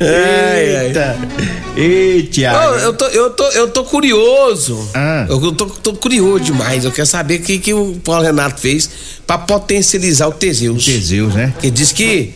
Eita. 0.00 1.16
Eita. 1.76 2.52
Oh, 2.52 2.74
eu, 2.78 2.92
tô, 2.92 3.06
eu, 3.06 3.30
tô, 3.30 3.48
eu 3.50 3.68
tô 3.68 3.84
curioso. 3.84 4.88
Ah. 4.94 5.26
Eu 5.28 5.52
tô, 5.52 5.66
tô, 5.66 5.94
curioso 5.94 6.40
demais. 6.44 6.84
Eu 6.84 6.92
quero 6.92 7.06
saber 7.06 7.40
o 7.40 7.42
que, 7.42 7.58
que 7.58 7.72
o 7.72 7.96
Paulo 8.04 8.22
Renato 8.22 8.60
fez 8.60 8.90
pra 9.26 9.38
potencializar 9.38 10.28
o 10.28 10.32
Teseus. 10.32 10.82
O 10.82 10.84
Teseus, 10.84 11.34
né? 11.34 11.54
Ele 11.62 11.70
diz 11.70 11.92
que. 11.92 12.34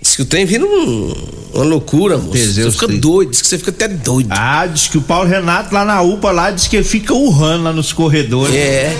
Diz 0.00 0.16
que 0.16 0.22
o 0.22 0.24
trem 0.24 0.46
vira 0.46 0.64
um, 0.64 1.14
uma 1.52 1.64
loucura, 1.64 2.16
moço. 2.16 2.30
Teseus 2.30 2.74
você 2.74 2.86
fica 2.86 2.98
doido, 2.98 3.32
diz 3.32 3.42
que 3.42 3.48
você 3.48 3.58
fica 3.58 3.70
até 3.70 3.86
doido. 3.86 4.30
Ah, 4.30 4.64
diz 4.66 4.88
que 4.88 4.96
o 4.96 5.02
Paulo 5.02 5.28
Renato 5.28 5.74
lá 5.74 5.84
na 5.84 6.00
UPA 6.00 6.30
lá 6.30 6.50
diz 6.50 6.68
que 6.68 6.76
ele 6.76 6.84
fica 6.86 7.12
urrando 7.12 7.64
lá 7.64 7.72
nos 7.72 7.92
corredores. 7.92 8.54
É. 8.54 8.96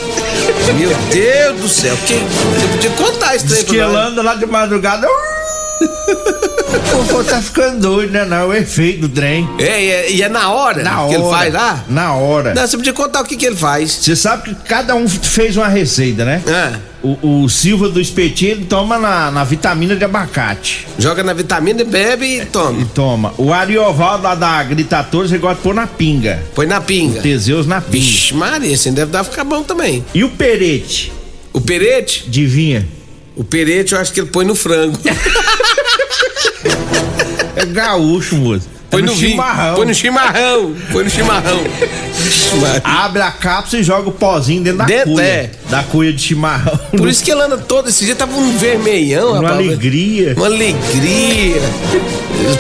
Meu 0.78 0.90
Deus 1.10 1.60
do 1.60 1.68
céu. 1.70 1.96
Que, 2.06 2.12
você 2.12 2.68
podia 2.68 2.90
contar 2.90 3.34
esse 3.34 3.46
trem 3.46 3.60
diz 3.60 3.70
que 3.70 3.76
ele 3.76 3.96
anda 3.96 4.20
lá 4.20 4.34
de 4.34 4.44
madrugada. 4.44 5.08
O 6.70 7.04
povo 7.04 7.24
tá 7.24 7.42
ficando 7.42 7.80
doido, 7.80 8.12
né? 8.12 8.24
Não, 8.24 8.36
é 8.36 8.44
o 8.44 8.54
efeito 8.54 9.02
do 9.02 9.08
trem. 9.08 9.48
É, 9.58 9.82
e 9.82 9.90
é, 9.90 10.12
e 10.12 10.22
é 10.22 10.28
na 10.28 10.52
hora 10.52 10.82
na 10.82 10.90
que 10.90 10.96
hora, 10.96 11.14
ele 11.14 11.30
faz 11.30 11.54
lá? 11.54 11.84
Na 11.88 12.14
hora. 12.14 12.54
Não, 12.54 12.66
você 12.66 12.76
podia 12.76 12.92
contar 12.92 13.22
o 13.22 13.24
que, 13.24 13.36
que 13.36 13.44
ele 13.44 13.56
faz. 13.56 13.90
Você 13.90 14.14
sabe 14.14 14.50
que 14.50 14.54
cada 14.68 14.94
um 14.94 15.08
fez 15.08 15.56
uma 15.56 15.66
receita, 15.66 16.24
né? 16.24 16.40
É. 16.46 16.90
O, 17.02 17.42
o 17.42 17.48
Silva 17.48 17.88
do 17.88 18.00
espetinho 18.00 18.52
ele 18.52 18.64
toma 18.66 18.98
na, 18.98 19.30
na 19.30 19.42
vitamina 19.42 19.96
de 19.96 20.04
abacate. 20.04 20.86
Joga 20.98 21.24
na 21.24 21.32
vitamina 21.32 21.80
e 21.80 21.84
bebe 21.84 22.40
e 22.40 22.46
toma. 22.46 22.80
E 22.80 22.84
toma. 22.84 23.34
O 23.36 23.52
Ariovaldo 23.52 24.22
lá 24.22 24.34
da 24.34 24.62
Gritadores 24.62 25.32
ele 25.32 25.40
gosta 25.40 25.56
de 25.56 25.62
pôr 25.62 25.74
na 25.74 25.86
pinga. 25.86 26.42
Põe 26.54 26.66
na 26.66 26.80
pinga. 26.80 27.18
O 27.18 27.22
Teseus 27.22 27.66
na 27.66 27.80
pinga. 27.80 27.92
Vixe, 27.92 28.34
Maria, 28.34 28.74
assim 28.74 28.92
deve 28.92 29.10
dar 29.10 29.24
ficar 29.24 29.44
bom 29.44 29.62
também. 29.62 30.04
E 30.14 30.22
o 30.22 30.28
perete? 30.28 31.12
O 31.52 31.60
perete? 31.60 32.24
Adivinha? 32.28 32.86
O 33.34 33.42
perete 33.42 33.94
eu 33.94 34.00
acho 34.00 34.12
que 34.12 34.20
ele 34.20 34.28
põe 34.28 34.44
no 34.44 34.54
frango. 34.54 34.98
Gaúcho, 37.70 38.36
moço. 38.36 38.68
Põe 38.90 39.02
é 39.02 39.04
no, 39.04 39.12
no 39.12 39.18
chimarrão. 39.18 39.74
Põe 39.76 39.86
no 39.86 39.94
chimarrão. 39.94 40.76
Põe 40.92 41.04
no 41.04 41.10
chimarrão. 41.10 41.60
Abre 42.82 43.22
a 43.22 43.30
cápsula 43.30 43.80
e 43.80 43.84
joga 43.84 44.08
o 44.08 44.12
pozinho 44.12 44.62
dentro 44.64 44.78
da 44.78 44.84
dentro, 44.84 45.12
cuia. 45.12 45.24
É. 45.24 45.50
Da 45.70 45.84
cuia 45.84 46.12
de 46.12 46.20
chimarrão. 46.20 46.76
Por 46.96 47.08
isso 47.08 47.22
que 47.22 47.30
ele 47.30 47.42
anda 47.42 47.56
todo 47.56 47.88
esse 47.88 48.04
dia, 48.04 48.16
tava 48.16 48.36
um 48.36 48.56
vermelhão, 48.58 49.30
Uma 49.34 49.42
rapaz. 49.42 49.66
alegria. 49.66 50.34
Uma 50.36 50.46
alegria. 50.46 51.60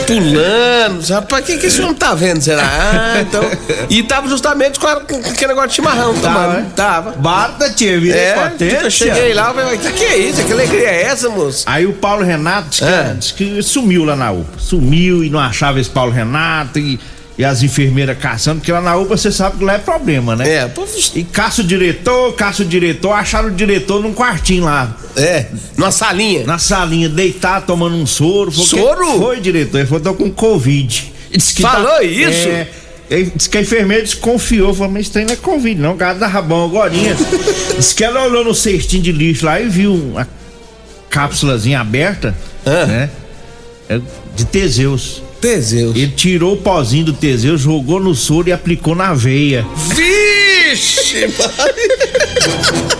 Pulando. 0.06 1.08
Rapaz, 1.08 1.42
o 1.42 1.46
que, 1.46 1.58
que 1.58 1.66
esse 1.66 1.80
homem 1.80 1.94
tá 1.94 2.14
vendo, 2.14 2.40
será? 2.40 2.62
Ah, 2.62 3.20
então. 3.20 3.42
E 3.88 4.02
tava 4.02 4.28
justamente 4.28 4.78
com, 4.78 4.86
a, 4.86 5.00
com 5.00 5.16
aquele 5.16 5.48
negócio 5.48 5.70
de 5.70 5.74
chimarrão, 5.76 6.14
tava. 6.14 6.52
Né? 6.54 6.66
Tava. 6.76 7.10
Bata, 7.12 7.70
tia, 7.70 7.98
vida 7.98 8.16
é. 8.16 8.54
Eu 8.84 8.90
cheguei 8.90 9.34
lá, 9.34 9.52
falei, 9.52 9.76
o 9.76 9.78
que, 9.78 9.92
que 9.92 10.04
é 10.04 10.16
isso? 10.18 10.44
Que 10.44 10.52
alegria 10.52 10.88
é 10.88 11.02
essa, 11.02 11.28
moço? 11.28 11.64
Aí 11.66 11.86
o 11.86 11.92
Paulo 11.92 12.22
Renato 12.22 12.70
disse 12.70 12.82
que, 12.82 12.88
é. 12.88 13.14
disse 13.14 13.34
que 13.34 13.62
sumiu 13.62 14.04
lá 14.04 14.14
na 14.14 14.30
UPA. 14.30 14.58
Sumiu 14.58 15.24
e 15.24 15.30
não 15.30 15.40
achava 15.40 15.80
esse 15.80 15.90
Paulo 15.90 16.12
Renato 16.12 16.78
e 16.78 17.00
e 17.40 17.44
as 17.44 17.62
enfermeiras 17.62 18.18
caçando, 18.18 18.60
porque 18.60 18.70
lá 18.70 18.82
na 18.82 18.94
UPA 18.98 19.16
você 19.16 19.32
sabe 19.32 19.56
que 19.56 19.64
lá 19.64 19.72
é 19.72 19.78
problema, 19.78 20.36
né? 20.36 20.46
É. 20.46 20.70
E 21.14 21.24
caça 21.24 21.62
o 21.62 21.64
diretor, 21.64 22.34
caça 22.34 22.62
o 22.62 22.66
diretor, 22.66 23.12
acharam 23.12 23.48
o 23.48 23.50
diretor 23.50 24.02
num 24.02 24.12
quartinho 24.12 24.64
lá. 24.64 24.94
É, 25.16 25.46
numa 25.74 25.90
salinha. 25.90 26.44
Na 26.44 26.58
salinha, 26.58 27.08
deitado, 27.08 27.64
tomando 27.64 27.96
um 27.96 28.04
soro. 28.04 28.52
Soro? 28.52 29.18
Foi, 29.18 29.40
diretor, 29.40 29.78
ele 29.78 29.86
falou, 29.86 30.02
tô 30.02 30.12
com 30.12 30.30
Covid. 30.30 31.14
Falou 31.62 31.86
tá, 31.86 32.02
isso? 32.02 32.46
É, 33.08 33.22
disse 33.34 33.48
que 33.48 33.56
a 33.56 33.62
enfermeira 33.62 34.02
desconfiou, 34.02 34.74
falou, 34.74 34.92
mas 34.92 35.10
aí 35.16 35.24
não 35.24 35.32
é 35.32 35.36
Covid, 35.36 35.80
não, 35.80 35.96
gado 35.96 36.20
da 36.20 36.26
rabão 36.26 36.66
agora. 36.66 36.92
disse 37.74 37.94
que 37.94 38.04
ela 38.04 38.22
olhou 38.22 38.44
no 38.44 38.54
cestinho 38.54 39.02
de 39.02 39.12
lixo 39.12 39.46
lá 39.46 39.58
e 39.58 39.66
viu 39.66 39.94
uma 39.94 40.28
cápsulazinha 41.08 41.80
aberta, 41.80 42.36
ah. 42.66 42.84
né? 42.84 43.10
É 43.88 43.98
de 44.36 44.44
Teseus. 44.44 45.22
Teseus. 45.40 45.96
Ele 45.96 46.08
tirou 46.08 46.54
o 46.54 46.56
pozinho 46.56 47.06
do 47.06 47.12
Teseus, 47.12 47.60
jogou 47.60 47.98
no 47.98 48.14
soro 48.14 48.48
e 48.48 48.52
aplicou 48.52 48.94
na 48.94 49.14
veia. 49.14 49.66
Vixe! 49.94 51.26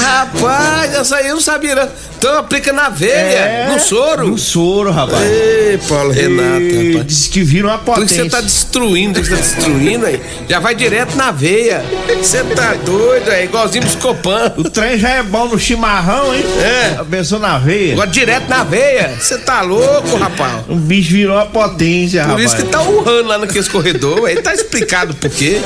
Rapaz, 0.00 0.94
essa 0.94 1.16
aí 1.16 1.28
eu 1.28 1.34
não 1.34 1.40
sabia, 1.40 1.74
né? 1.74 1.88
Então 2.18 2.36
aplica 2.36 2.72
na 2.72 2.88
veia, 2.88 3.12
é, 3.12 3.68
no 3.70 3.78
soro. 3.78 4.26
No 4.26 4.38
soro, 4.38 4.90
rapaz. 4.90 5.22
Ei, 5.22 5.78
Paulo 5.88 6.10
Renato, 6.10 6.64
rapaz. 6.64 7.06
Diz 7.06 7.28
que 7.28 7.42
vira 7.44 7.68
uma 7.68 7.78
potência. 7.78 8.24
Você 8.24 8.30
tá 8.30 8.40
destruindo, 8.40 9.22
você 9.22 9.30
tá 9.30 9.36
destruindo 9.36 10.04
aí. 10.04 10.20
Já 10.48 10.58
vai 10.58 10.74
direto 10.74 11.16
na 11.16 11.30
veia. 11.30 11.84
Você 12.20 12.42
tá 12.42 12.74
doido, 12.74 13.30
é 13.30 13.44
igualzinho 13.44 13.84
Buscopan. 13.84 14.52
O 14.56 14.64
trem 14.64 14.98
já 14.98 15.10
é 15.10 15.22
bom 15.22 15.46
no 15.46 15.58
chimarrão, 15.58 16.34
hein? 16.34 16.44
É. 16.60 17.04
Pensou 17.04 17.38
na 17.38 17.56
veia. 17.58 17.92
Agora 17.92 18.10
direto 18.10 18.48
na 18.48 18.64
veia. 18.64 19.14
Você 19.20 19.38
tá 19.38 19.60
louco, 19.60 20.16
rapaz. 20.16 20.64
O 20.68 20.74
bicho 20.74 21.10
virou 21.10 21.36
uma 21.36 21.46
potência, 21.46 22.22
por 22.22 22.30
rapaz. 22.30 22.50
Por 22.52 22.56
isso 22.56 22.64
que 22.64 22.72
tá 22.72 22.82
urrando 22.82 23.28
lá 23.28 23.38
naquele 23.38 23.68
corredor. 23.68 24.26
Aí 24.26 24.42
tá 24.42 24.52
explicado 24.52 25.14
por 25.14 25.30
quê. 25.30 25.60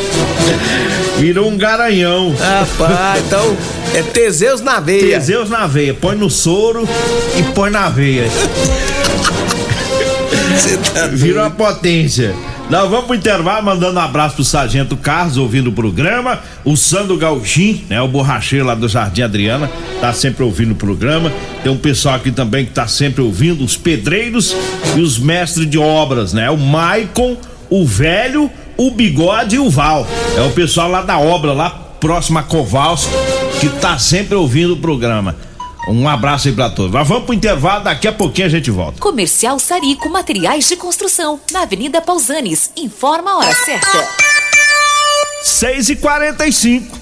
Virou 1.19 1.49
um 1.49 1.57
garanhão. 1.57 2.35
Rapaz, 2.39 3.23
então 3.27 3.57
é 3.95 4.03
Teseus 4.03 4.61
na 4.61 4.81
veia. 4.81 5.19
Teseus 5.19 5.51
na 5.51 5.67
veia. 5.67 5.95
Põe 5.95 6.17
no 6.17 6.31
soro 6.31 6.89
e 7.39 7.43
põe 7.55 7.71
na 7.71 7.89
veia. 7.89 8.25
Tá 10.95 11.07
Virou 11.09 11.43
uma 11.43 11.51
potência. 11.51 12.35
Nós 12.71 12.89
vamos 12.89 13.07
pro 13.07 13.15
intervalo 13.15 13.67
mandando 13.67 13.99
um 13.99 14.03
abraço 14.03 14.37
pro 14.37 14.45
Sargento 14.45 14.97
Carlos 14.97 15.37
ouvindo 15.37 15.69
o 15.69 15.73
programa. 15.73 16.41
O 16.65 16.77
Sandro 16.77 17.19
Gauchim, 17.19 17.85
né? 17.89 18.01
O 18.01 18.09
borracheiro 18.09 18.65
lá 18.65 18.75
do 18.75 18.89
Jardim 18.89 19.23
Adriana, 19.23 19.71
tá 20.01 20.13
sempre 20.13 20.43
ouvindo 20.43 20.73
o 20.73 20.77
programa. 20.77 21.31
Tem 21.63 21.71
um 21.71 21.77
pessoal 21.77 22.15
aqui 22.15 22.31
também 22.31 22.65
que 22.65 22.73
tá 22.73 22.87
sempre 22.87 23.21
ouvindo, 23.21 23.63
os 23.63 23.77
pedreiros 23.77 24.57
e 24.97 25.01
os 25.01 25.19
mestres 25.19 25.69
de 25.69 25.79
obras, 25.79 26.33
né? 26.33 26.49
O 26.51 26.57
Maicon, 26.57 27.37
o 27.69 27.85
velho, 27.85 28.51
o 28.77 28.91
bigode 28.91 29.57
e 29.57 29.59
o 29.59 29.69
Val. 29.69 30.07
É 30.37 30.41
o 30.41 30.51
pessoal 30.51 30.91
lá 30.91 31.03
da 31.03 31.19
obra, 31.19 31.53
lá 31.53 31.71
próximo 32.01 32.39
a 32.39 32.43
Kowalski, 32.43 33.13
que 33.63 33.69
tá 33.81 33.97
sempre 33.97 34.35
ouvindo 34.35 34.73
o 34.73 34.77
programa. 34.77 35.37
Um 35.87 36.09
abraço 36.09 36.49
aí 36.49 36.55
pra 36.55 36.69
todos. 36.69 36.91
Mas 36.91 37.07
vamos 37.07 37.27
pro 37.27 37.33
intervalo, 37.33 37.85
daqui 37.85 38.09
a 38.09 38.13
pouquinho 38.13 38.49
a 38.49 38.51
gente 38.51 38.73
volta. 38.73 38.99
Comercial 38.99 39.57
Sarico 39.61 40.11
Materiais 40.11 40.67
de 40.67 40.75
Construção, 40.75 41.39
na 41.53 41.63
Avenida 41.63 42.01
Pausanes. 42.01 42.73
Informa 42.77 43.31
a 43.31 43.37
hora 43.37 43.55
certa. 43.55 44.09
6 45.45 45.91
e 45.91 45.97
45 45.97 47.02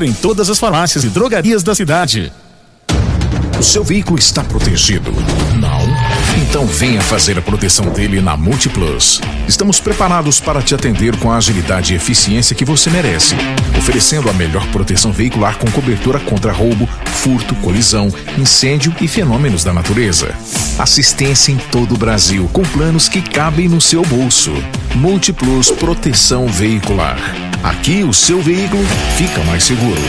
em 0.00 0.12
todas 0.12 0.48
as 0.48 0.58
farmácias 0.58 1.04
e 1.04 1.08
drogarias 1.08 1.62
da 1.62 1.74
cidade. 1.74 2.32
O 3.58 3.64
seu 3.64 3.84
veículo 3.84 4.18
está 4.18 4.42
protegido? 4.42 5.12
Não? 5.60 5.82
Então 6.42 6.66
venha 6.66 7.00
fazer 7.00 7.38
a 7.38 7.40
proteção 7.42 7.86
dele 7.90 8.20
na 8.20 8.36
Multiplus. 8.36 9.20
Estamos 9.46 9.78
preparados 9.78 10.40
para 10.40 10.60
te 10.60 10.74
atender 10.74 11.16
com 11.18 11.30
a 11.30 11.36
agilidade 11.36 11.92
e 11.92 11.96
eficiência 11.96 12.56
que 12.56 12.64
você 12.64 12.90
merece, 12.90 13.36
oferecendo 13.78 14.28
a 14.28 14.32
melhor 14.32 14.66
proteção 14.72 15.12
veicular 15.12 15.58
com 15.58 15.70
cobertura 15.70 16.18
contra 16.18 16.52
roubo, 16.52 16.88
furto, 17.06 17.54
colisão, 17.56 18.12
incêndio 18.36 18.92
e 19.00 19.06
fenômenos 19.06 19.62
da 19.62 19.72
natureza. 19.72 20.34
Assistência 20.76 21.52
em 21.52 21.56
todo 21.56 21.94
o 21.94 21.98
Brasil, 21.98 22.50
com 22.52 22.62
planos 22.62 23.08
que 23.08 23.22
cabem 23.22 23.68
no 23.68 23.80
seu 23.80 24.02
bolso. 24.02 24.50
Multiplus 24.96 25.70
Proteção 25.70 26.48
Veicular. 26.48 27.51
Aqui 27.62 28.02
o 28.02 28.12
seu 28.12 28.42
veículo 28.42 28.82
fica 29.16 29.42
mais 29.44 29.62
seguro. 29.62 30.00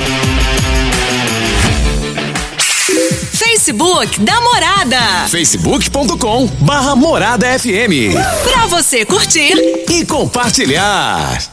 Facebook 3.32 4.20
da 4.22 4.42
Morada. 4.42 5.28
facebook.com 5.30 6.48
barra 6.62 6.96
Morada 6.96 7.48
FM. 7.60 8.16
Pra 8.44 8.66
você 8.66 9.06
curtir 9.06 9.54
e 9.88 10.04
compartilhar. 10.04 11.53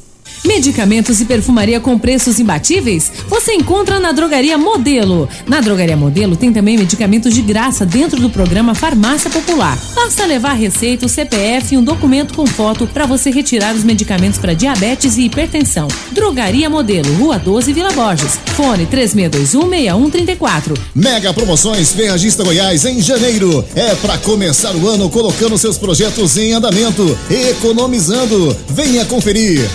Medicamentos 0.45 1.21
e 1.21 1.25
perfumaria 1.25 1.79
com 1.79 1.97
preços 1.99 2.39
imbatíveis? 2.39 3.11
Você 3.27 3.53
encontra 3.53 3.99
na 3.99 4.11
Drogaria 4.11 4.57
Modelo. 4.57 5.29
Na 5.47 5.61
Drogaria 5.61 5.95
Modelo 5.95 6.35
tem 6.35 6.51
também 6.51 6.77
medicamentos 6.77 7.33
de 7.33 7.41
graça 7.41 7.85
dentro 7.85 8.19
do 8.19 8.29
programa 8.29 8.73
Farmácia 8.73 9.29
Popular. 9.29 9.77
Basta 9.93 10.25
levar 10.25 10.53
receita, 10.53 11.05
o 11.05 11.09
CPF 11.09 11.75
e 11.75 11.77
um 11.77 11.83
documento 11.83 12.33
com 12.33 12.47
foto 12.47 12.87
para 12.87 13.05
você 13.05 13.29
retirar 13.29 13.75
os 13.75 13.83
medicamentos 13.83 14.39
para 14.39 14.53
diabetes 14.53 15.17
e 15.17 15.25
hipertensão. 15.25 15.87
Drogaria 16.11 16.69
Modelo, 16.69 17.13
Rua 17.13 17.37
12, 17.37 17.71
Vila 17.71 17.91
Borges. 17.91 18.39
Fone 18.55 18.87
36216134. 18.87 20.77
Mega 20.95 21.33
promoções 21.33 21.91
Ferragista 21.93 22.43
Goiás 22.43 22.83
em 22.85 22.99
janeiro. 22.99 23.63
É 23.75 23.95
para 23.95 24.17
começar 24.17 24.75
o 24.75 24.87
ano 24.87 25.09
colocando 25.09 25.57
seus 25.57 25.77
projetos 25.77 26.35
em 26.37 26.53
andamento, 26.53 27.17
economizando. 27.29 28.55
Venha 28.69 29.05
conferir. 29.05 29.69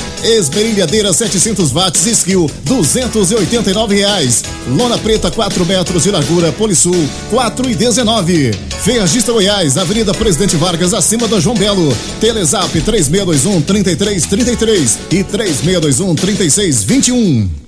Esmerilhadeira 0.47 1.13
700 1.13 1.73
watts 1.73 2.07
Skill, 2.07 2.49
289 2.63 3.97
reais. 3.97 4.45
Lona 4.69 4.97
preta 4.97 5.29
4 5.29 5.67
metros 5.67 6.05
de 6.05 6.11
largura 6.13 6.53
Polisul, 6.53 7.09
4 7.31 7.69
e 7.69 7.75
19. 7.75 8.53
Ferragista 8.85 9.33
Goiás, 9.33 9.77
Avenida 9.77 10.15
Presidente 10.15 10.57
Vargas, 10.57 10.95
acima 10.95 11.27
da 11.27 11.41
João 11.41 11.57
Belo. 11.57 11.95
Telezap 12.21 12.81
3621 12.81 13.61
3333 13.63 14.99
e 15.11 15.25
3621 15.25 16.15
3621. 16.15 17.67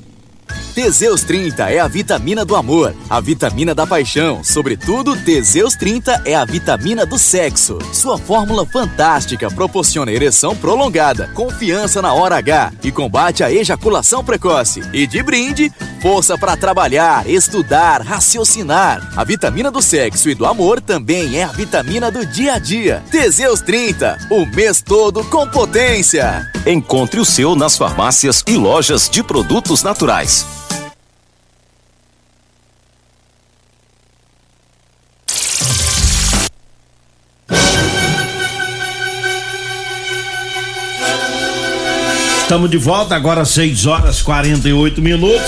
Teseus 0.79 1.25
30 1.25 1.73
é 1.73 1.81
a 1.81 1.89
vitamina 1.89 2.45
do 2.45 2.55
amor, 2.55 2.95
a 3.11 3.21
vitamina 3.21 3.75
da 3.75 3.85
paixão. 3.85 4.45
Sobretudo, 4.45 5.17
Teseus 5.17 5.75
30 5.75 6.23
é 6.25 6.37
a 6.37 6.45
vitamina 6.45 7.05
do 7.05 7.19
sexo. 7.19 7.81
Sua 7.93 8.17
fórmula 8.17 8.65
fantástica 8.65 9.51
proporciona 9.51 10.13
ereção 10.13 10.55
prolongada, 10.55 11.33
confiança 11.35 12.01
na 12.01 12.15
hora 12.15 12.37
H 12.37 12.75
e 12.85 12.93
combate 12.93 13.43
a 13.43 13.51
ejaculação 13.51 14.25
precoce. 14.25 14.81
E 14.93 15.05
de 15.05 15.21
brinde, 15.21 15.73
força 16.01 16.39
para 16.39 16.57
trabalhar, 16.57 17.29
estudar, 17.29 18.01
raciocinar. 18.01 19.03
A 19.17 19.25
vitamina 19.25 19.73
do 19.73 19.83
sexo 19.83 20.31
e 20.31 20.35
do 20.37 20.47
amor 20.47 20.81
também 20.81 21.41
é 21.41 21.43
a 21.43 21.49
vitamina 21.49 22.09
do 22.09 22.25
dia 22.25 22.53
a 22.53 22.59
dia. 22.61 23.03
Teseus 23.11 23.61
30, 23.61 24.29
o 24.31 24.47
mês 24.47 24.81
todo 24.81 25.25
com 25.25 25.45
potência. 25.49 26.49
Encontre 26.65 27.19
o 27.19 27.25
seu 27.25 27.57
nas 27.57 27.77
farmácias 27.77 28.45
e 28.47 28.55
lojas 28.55 29.11
de 29.11 29.25
produtos 29.25 29.83
naturais. 29.83 30.47
Estamos 42.49 42.71
de 42.71 42.79
volta, 42.79 43.15
agora 43.15 43.45
6 43.45 43.85
horas 43.85 44.23
48 44.23 45.03
minutos. 45.03 45.39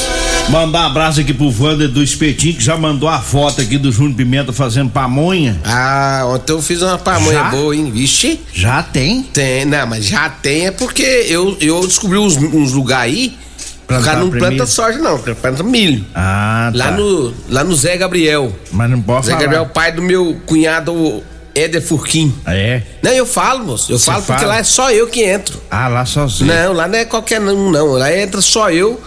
Mandar 0.51 0.83
um 0.83 0.87
abraço 0.89 1.19
aqui 1.19 1.33
pro 1.33 1.51
Wander 1.51 1.89
do 1.89 2.03
Espetinho, 2.03 2.53
que 2.55 2.63
já 2.63 2.77
mandou 2.77 3.09
a 3.09 3.19
foto 3.19 3.63
aqui 3.63 3.79
do 3.79 3.91
Júnior 3.91 4.17
Pimenta 4.17 4.53
fazendo 4.53 4.91
pamonha. 4.91 5.59
Ah, 5.65 6.25
ontem 6.27 6.53
eu 6.53 6.61
fiz 6.61 6.83
uma 6.83 6.99
pamonha 6.99 7.39
Já? 7.39 7.45
boa, 7.45 7.75
hein? 7.75 7.91
Vixe. 7.91 8.39
Já 8.53 8.83
tem? 8.83 9.23
Tem, 9.23 9.65
não, 9.65 9.87
mas 9.87 10.05
já 10.05 10.29
tem 10.29 10.67
é 10.67 10.71
porque 10.71 11.03
eu, 11.03 11.57
eu 11.59 11.81
descobri 11.87 12.19
uns, 12.19 12.37
uns 12.37 12.73
lugares 12.73 13.15
aí. 13.15 13.39
O 13.85 13.87
Plantar 13.87 14.05
cara 14.05 14.21
não 14.21 14.31
planta 14.31 14.67
soja, 14.67 14.99
não, 14.99 15.15
o 15.15 15.19
cara 15.21 15.35
planta 15.35 15.63
milho. 15.63 16.05
Ah, 16.15 16.71
Lá 16.75 16.89
tá. 16.89 16.91
no, 16.99 17.35
lá 17.49 17.65
no 17.65 17.75
Zé 17.75 17.97
Gabriel. 17.97 18.55
Mas 18.71 18.91
não 18.91 19.01
posso 19.01 19.29
Zé 19.29 19.33
falar. 19.33 19.45
Gabriel, 19.45 19.67
pai 19.73 19.91
do 19.91 20.03
meu 20.03 20.39
cunhado 20.45 21.23
Éder 21.55 21.83
Furquim. 21.83 22.35
É? 22.47 22.83
Não, 23.03 23.13
eu 23.13 23.27
falo, 23.27 23.65
moço. 23.65 23.93
Eu 23.93 23.99
falo 23.99 24.23
porque 24.23 24.41
fala? 24.41 24.55
lá 24.55 24.59
é 24.59 24.65
só 24.65 24.91
eu 24.93 25.07
que 25.07 25.23
entro. 25.23 25.61
Ah, 25.71 25.89
lá 25.89 26.05
sozinho. 26.07 26.53
Não, 26.53 26.73
lá 26.73 26.89
não 26.89 26.99
é 26.99 27.05
qualquer 27.05 27.41
um, 27.41 27.71
não. 27.71 27.93
Lá 27.93 28.17
entra 28.17 28.41
só 28.41 28.71
eu 28.71 29.01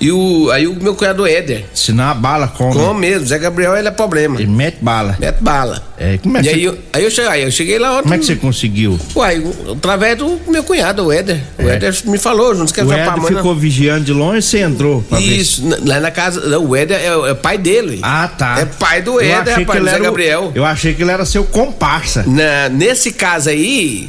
e 0.00 0.10
o, 0.10 0.50
aí 0.50 0.66
o 0.66 0.74
meu 0.74 0.94
cunhado 0.94 1.26
Éder. 1.26 1.64
Se 1.74 1.92
não 1.92 2.04
a 2.04 2.14
bala 2.14 2.48
come. 2.48 2.72
Com 2.74 2.94
mesmo, 2.94 3.26
Zé 3.26 3.38
Gabriel 3.38 3.76
ele 3.76 3.88
é 3.88 3.90
problema. 3.90 4.36
Ele 4.40 4.50
mete 4.50 4.78
bala. 4.80 5.16
Mete 5.20 5.38
bala. 5.40 5.82
É, 5.98 6.16
como 6.18 6.36
é 6.38 6.40
e 6.40 6.42
que 6.42 6.48
aí, 6.48 6.54
você- 6.62 6.68
eu, 6.68 6.78
aí, 6.94 7.04
eu 7.04 7.10
cheguei, 7.10 7.30
aí 7.30 7.42
eu 7.42 7.50
cheguei 7.50 7.78
lá 7.78 7.92
ontem. 7.92 8.02
Como 8.04 8.14
é 8.14 8.18
que 8.18 8.24
você 8.24 8.36
conseguiu? 8.36 8.98
Uai, 9.14 9.42
através 9.72 10.16
do 10.16 10.40
meu 10.48 10.64
cunhado, 10.64 11.04
o 11.06 11.12
Éder. 11.12 11.40
O 11.58 11.68
É. 11.68 11.74
Éder 11.76 11.94
me 12.06 12.16
falou, 12.18 12.54
não 12.54 12.66
quer 12.66 12.84
O 12.84 12.92
Éder 12.92 13.22
ficou 13.24 13.54
vigiando 13.54 14.04
de 14.04 14.12
longe 14.12 14.38
e 14.38 14.42
você 14.42 14.60
entrou. 14.60 15.04
ver 15.10 15.18
Isso, 15.20 15.66
na- 15.66 15.76
lá 15.84 16.00
na 16.00 16.10
casa. 16.10 16.40
não, 16.48 16.64
o 16.66 16.74
Éder 16.74 16.98
é, 16.98 17.14
o- 17.16 17.26
é 17.26 17.34
pai 17.34 17.58
dele. 17.58 17.98
Ah, 18.02 18.26
tá. 18.28 18.58
É 18.60 18.64
pai 18.64 19.02
do 19.02 19.20
Éder, 19.20 19.58
rapaz, 19.58 19.78
do 19.80 19.84
Zé 19.84 19.90
era 19.92 20.00
o- 20.00 20.04
Gabriel. 20.04 20.52
Eu 20.54 20.64
achei 20.64 20.94
que 20.94 21.02
ele 21.02 21.10
era 21.10 21.26
seu 21.26 21.44
comparsa. 21.44 22.24
Na, 22.26 22.68
nesse 22.70 23.12
caso 23.12 23.50
aí, 23.50 24.08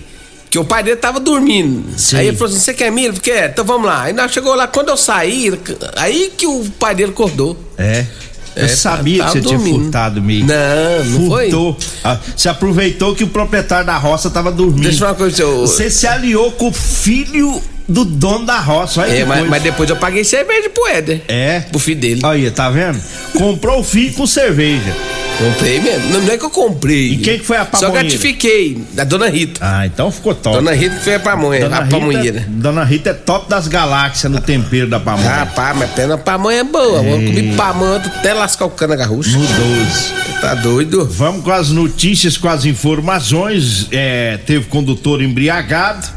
que 0.51 0.59
o 0.59 0.63
pai 0.65 0.83
dele 0.83 0.97
tava 0.97 1.19
dormindo. 1.19 1.97
Sim. 1.97 2.17
Aí 2.17 2.27
ele 2.27 2.37
falou 2.37 2.51
assim: 2.53 2.61
você 2.61 2.73
quer 2.75 2.91
milho? 2.91 3.13
Porque 3.13 3.31
é, 3.31 3.47
então 3.47 3.65
vamos 3.65 3.87
lá. 3.87 4.03
Aí 4.03 4.13
nós 4.13 4.31
chegou 4.31 4.53
lá, 4.53 4.67
quando 4.67 4.89
eu 4.89 4.97
saí, 4.97 5.51
aí 5.95 6.31
que 6.37 6.45
o 6.45 6.63
pai 6.77 6.93
dele 6.93 7.11
acordou. 7.11 7.57
É. 7.77 8.05
Eu 8.53 8.65
É, 8.65 8.67
sabia 8.67 9.23
que 9.23 9.31
você 9.31 9.39
tinha 9.41 9.57
dormindo. 9.57 9.83
furtado 9.83 10.21
milho. 10.21 10.45
Não, 10.45 11.05
não 11.05 11.29
foi? 11.29 11.45
Furtou. 11.45 11.77
Ah, 12.03 12.19
Você 12.35 12.49
aproveitou 12.49 13.15
que 13.15 13.23
o 13.23 13.27
proprietário 13.27 13.85
da 13.85 13.97
roça 13.97 14.29
tava 14.29 14.51
dormindo. 14.51 14.81
Deixa 14.83 14.97
eu 14.97 14.99
falar 14.99 15.11
uma 15.11 15.17
coisa, 15.17 15.35
seu- 15.37 15.61
Você 15.61 15.89
se 15.89 16.05
aliou 16.05 16.51
com 16.51 16.67
o 16.67 16.73
filho 16.73 17.61
do 17.91 18.05
dono 18.05 18.45
da 18.45 18.59
roça. 18.59 19.01
Olha 19.01 19.11
É, 19.11 19.25
mas, 19.25 19.47
mas 19.47 19.63
depois 19.63 19.89
eu 19.89 19.95
paguei 19.95 20.23
cerveja 20.23 20.69
pro 20.69 20.87
Éder. 20.87 21.21
É. 21.27 21.61
Pro 21.61 21.79
filho 21.79 21.99
dele. 21.99 22.21
Aí, 22.23 22.49
tá 22.51 22.69
vendo? 22.69 22.99
Comprou 23.33 23.79
o 23.79 23.83
filho 23.83 24.13
com 24.13 24.25
cerveja. 24.25 24.95
Comprei 25.37 25.79
mesmo. 25.79 26.09
Não, 26.11 26.21
não 26.21 26.33
é 26.33 26.37
que 26.37 26.45
eu 26.45 26.49
comprei. 26.49 27.13
E 27.13 27.17
quem 27.17 27.39
que 27.39 27.45
foi 27.45 27.57
a 27.57 27.63
Só 27.65 27.69
pamonheira? 27.71 28.01
gratifiquei. 28.01 28.83
Da 28.93 29.03
dona 29.03 29.27
Rita. 29.27 29.59
Ah, 29.63 29.85
então 29.87 30.11
ficou 30.11 30.35
top. 30.35 30.55
Dona 30.57 30.73
Rita 30.73 30.97
foi 30.97 31.15
a 31.15 31.19
pamonha, 31.19 31.61
Dona 31.61 31.77
a 31.77 31.83
Rita, 31.83 31.97
pamonheira. 31.97 32.45
Dona 32.47 32.83
Rita 32.83 33.09
é 33.09 33.13
top 33.13 33.49
das 33.49 33.67
galáxias 33.67 34.31
no 34.31 34.39
tempero 34.39 34.87
da 34.87 34.99
pamonha. 34.99 35.29
Rapaz, 35.29 35.75
mas 35.77 35.89
pena 35.91 36.17
pamonha 36.17 36.59
é 36.59 36.63
boa. 36.63 37.01
Eu 37.01 37.17
comi 37.25 37.55
pamonha 37.55 37.95
até 37.97 38.33
lascar 38.33 38.65
o 38.65 38.69
cano 38.69 38.91
da 38.91 38.97
garrucha. 38.97 39.35
No 39.35 39.45
12. 39.45 40.13
Tá 40.41 40.53
doido? 40.55 41.05
Vamos 41.05 41.43
com 41.43 41.51
as 41.51 41.69
notícias, 41.69 42.37
com 42.37 42.47
as 42.47 42.65
informações. 42.65 43.87
É, 43.91 44.37
teve 44.45 44.65
condutor 44.65 45.23
embriagado. 45.23 46.07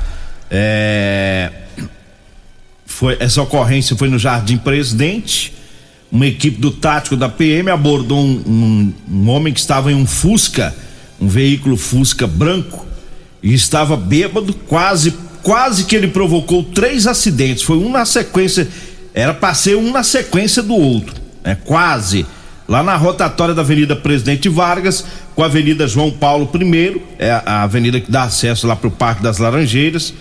É, 0.51 1.51
foi, 3.05 3.17
essa 3.21 3.43
ocorrência 3.43 3.95
foi 3.97 4.09
no 4.09 4.19
Jardim 4.19 4.57
Presidente. 4.57 5.53
Uma 6.11 6.27
equipe 6.27 6.59
do 6.59 6.71
tático 6.71 7.17
da 7.17 7.29
PM 7.29 7.69
abordou 7.71 8.19
um, 8.19 8.43
um- 8.47 8.93
um 9.11 9.29
homem 9.29 9.53
que 9.53 9.61
estava 9.61 9.93
em 9.93 9.95
um 9.95 10.07
Fusca, 10.07 10.75
um 11.21 11.29
veículo 11.29 11.77
Fusca 11.77 12.27
branco, 12.27 12.87
e 13.43 13.53
estava 13.53 13.95
bêbado, 13.95 14.55
quase, 14.55 15.13
quase 15.43 15.85
que 15.85 15.95
ele 15.95 16.09
provocou 16.09 16.63
três 16.63 17.07
acidentes. 17.07 17.63
Foi 17.63 17.77
um 17.77 17.91
na 17.91 18.07
sequência, 18.07 18.67
era 19.13 19.35
para 19.35 19.53
ser 19.53 19.77
um 19.77 19.93
na 19.93 20.03
sequência 20.03 20.63
do 20.63 20.75
outro, 20.75 21.15
né? 21.45 21.59
Quase. 21.63 22.25
Lá 22.67 22.83
na 22.83 22.97
rotatória 22.97 23.55
da 23.55 23.61
Avenida 23.61 23.95
Presidente 23.95 24.49
Vargas, 24.49 25.05
com 25.35 25.43
a 25.43 25.47
Avenida 25.47 25.87
João 25.87 26.11
Paulo 26.11 26.49
I, 26.55 27.03
é 27.19 27.31
a 27.31 27.43
a 27.45 27.63
avenida 27.65 28.01
que 28.01 28.11
dá 28.11 28.23
acesso 28.23 28.67
lá 28.67 28.75
para 28.75 28.89
o 28.89 28.91
Parque 28.91 29.23
das 29.23 29.37
Laranjeiras. 29.37 30.15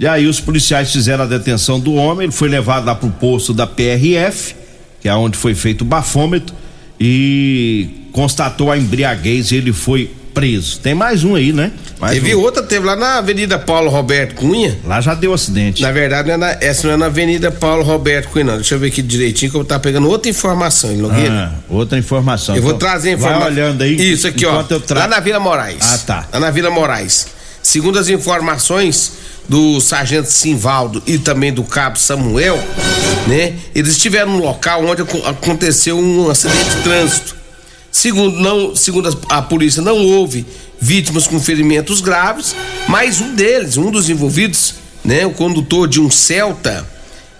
E 0.00 0.06
aí 0.08 0.26
os 0.26 0.40
policiais 0.40 0.90
fizeram 0.90 1.24
a 1.24 1.26
detenção 1.26 1.78
do 1.78 1.94
homem, 1.94 2.24
ele 2.24 2.32
foi 2.32 2.48
levado 2.48 2.86
lá 2.86 2.94
pro 2.94 3.10
posto 3.10 3.52
da 3.52 3.66
PRF, 3.66 4.54
que 5.00 5.06
é 5.08 5.14
onde 5.14 5.36
foi 5.36 5.54
feito 5.54 5.82
o 5.82 5.84
bafômetro, 5.84 6.54
e 6.98 8.06
constatou 8.12 8.72
a 8.72 8.78
embriaguez 8.78 9.52
e 9.52 9.56
ele 9.56 9.72
foi 9.74 10.10
preso. 10.32 10.78
Tem 10.80 10.94
mais 10.94 11.22
um 11.24 11.34
aí, 11.34 11.52
né? 11.52 11.72
Mais 11.98 12.14
Teve 12.14 12.34
um. 12.34 12.40
outra, 12.40 12.62
teve 12.62 12.86
lá 12.86 12.96
na 12.96 13.18
Avenida 13.18 13.58
Paulo 13.58 13.90
Roberto 13.90 14.36
Cunha. 14.36 14.78
Lá 14.86 15.00
já 15.02 15.12
deu 15.14 15.34
acidente. 15.34 15.82
Na 15.82 15.90
verdade, 15.92 16.28
não 16.28 16.34
é 16.34 16.36
na- 16.38 16.56
essa 16.60 16.86
não 16.86 16.94
é 16.94 16.96
na 16.96 17.06
Avenida 17.06 17.50
Paulo 17.50 17.82
Roberto 17.82 18.28
Cunha, 18.30 18.44
não. 18.44 18.54
Deixa 18.54 18.74
eu 18.74 18.78
ver 18.78 18.86
aqui 18.88 19.02
direitinho 19.02 19.50
que 19.50 19.56
eu 19.58 19.64
tava 19.64 19.80
pegando 19.80 20.08
outra 20.08 20.30
informação, 20.30 20.90
hein, 20.90 20.96
Nogueira. 20.98 21.52
Ah, 21.54 21.58
outra 21.68 21.98
informação. 21.98 22.54
Eu 22.56 22.62
vou 22.62 22.70
Então, 22.70 22.78
trazer 22.88 23.10
a 23.10 23.12
informação. 23.14 23.40
Vai 23.42 23.50
olhando 23.52 23.82
aí. 23.82 24.12
Isso 24.12 24.26
aqui, 24.26 24.46
ó. 24.46 24.62
tra... 24.62 25.00
Lá 25.00 25.08
na 25.08 25.20
Vila 25.20 25.40
Moraes. 25.40 25.78
Ah, 25.82 25.98
tá. 25.98 26.28
Lá 26.32 26.40
na 26.40 26.50
Vila 26.50 26.70
Moraes. 26.70 27.26
Segundo 27.62 27.98
as 27.98 28.08
informações 28.08 29.12
do 29.50 29.80
sargento 29.80 30.30
Simvaldo 30.30 31.02
e 31.04 31.18
também 31.18 31.52
do 31.52 31.64
cabo 31.64 31.98
Samuel, 31.98 32.56
né? 33.26 33.54
Eles 33.74 33.90
estiveram 33.96 34.34
no 34.38 34.44
local 34.44 34.86
onde 34.86 35.02
acon- 35.02 35.26
aconteceu 35.26 35.98
um 35.98 36.30
acidente 36.30 36.70
de 36.76 36.82
trânsito. 36.84 37.34
Segundo, 37.90 38.38
não, 38.38 38.76
segundo 38.76 39.08
a, 39.28 39.42
polícia, 39.42 39.82
não 39.82 39.98
houve 39.98 40.46
vítimas 40.80 41.26
com 41.26 41.40
ferimentos 41.40 42.00
graves, 42.00 42.54
mas 42.86 43.20
um 43.20 43.34
deles, 43.34 43.76
um 43.76 43.90
dos 43.90 44.08
envolvidos, 44.08 44.74
né, 45.04 45.26
o 45.26 45.32
condutor 45.32 45.88
de 45.88 46.00
um 46.00 46.08
Celta, 46.08 46.86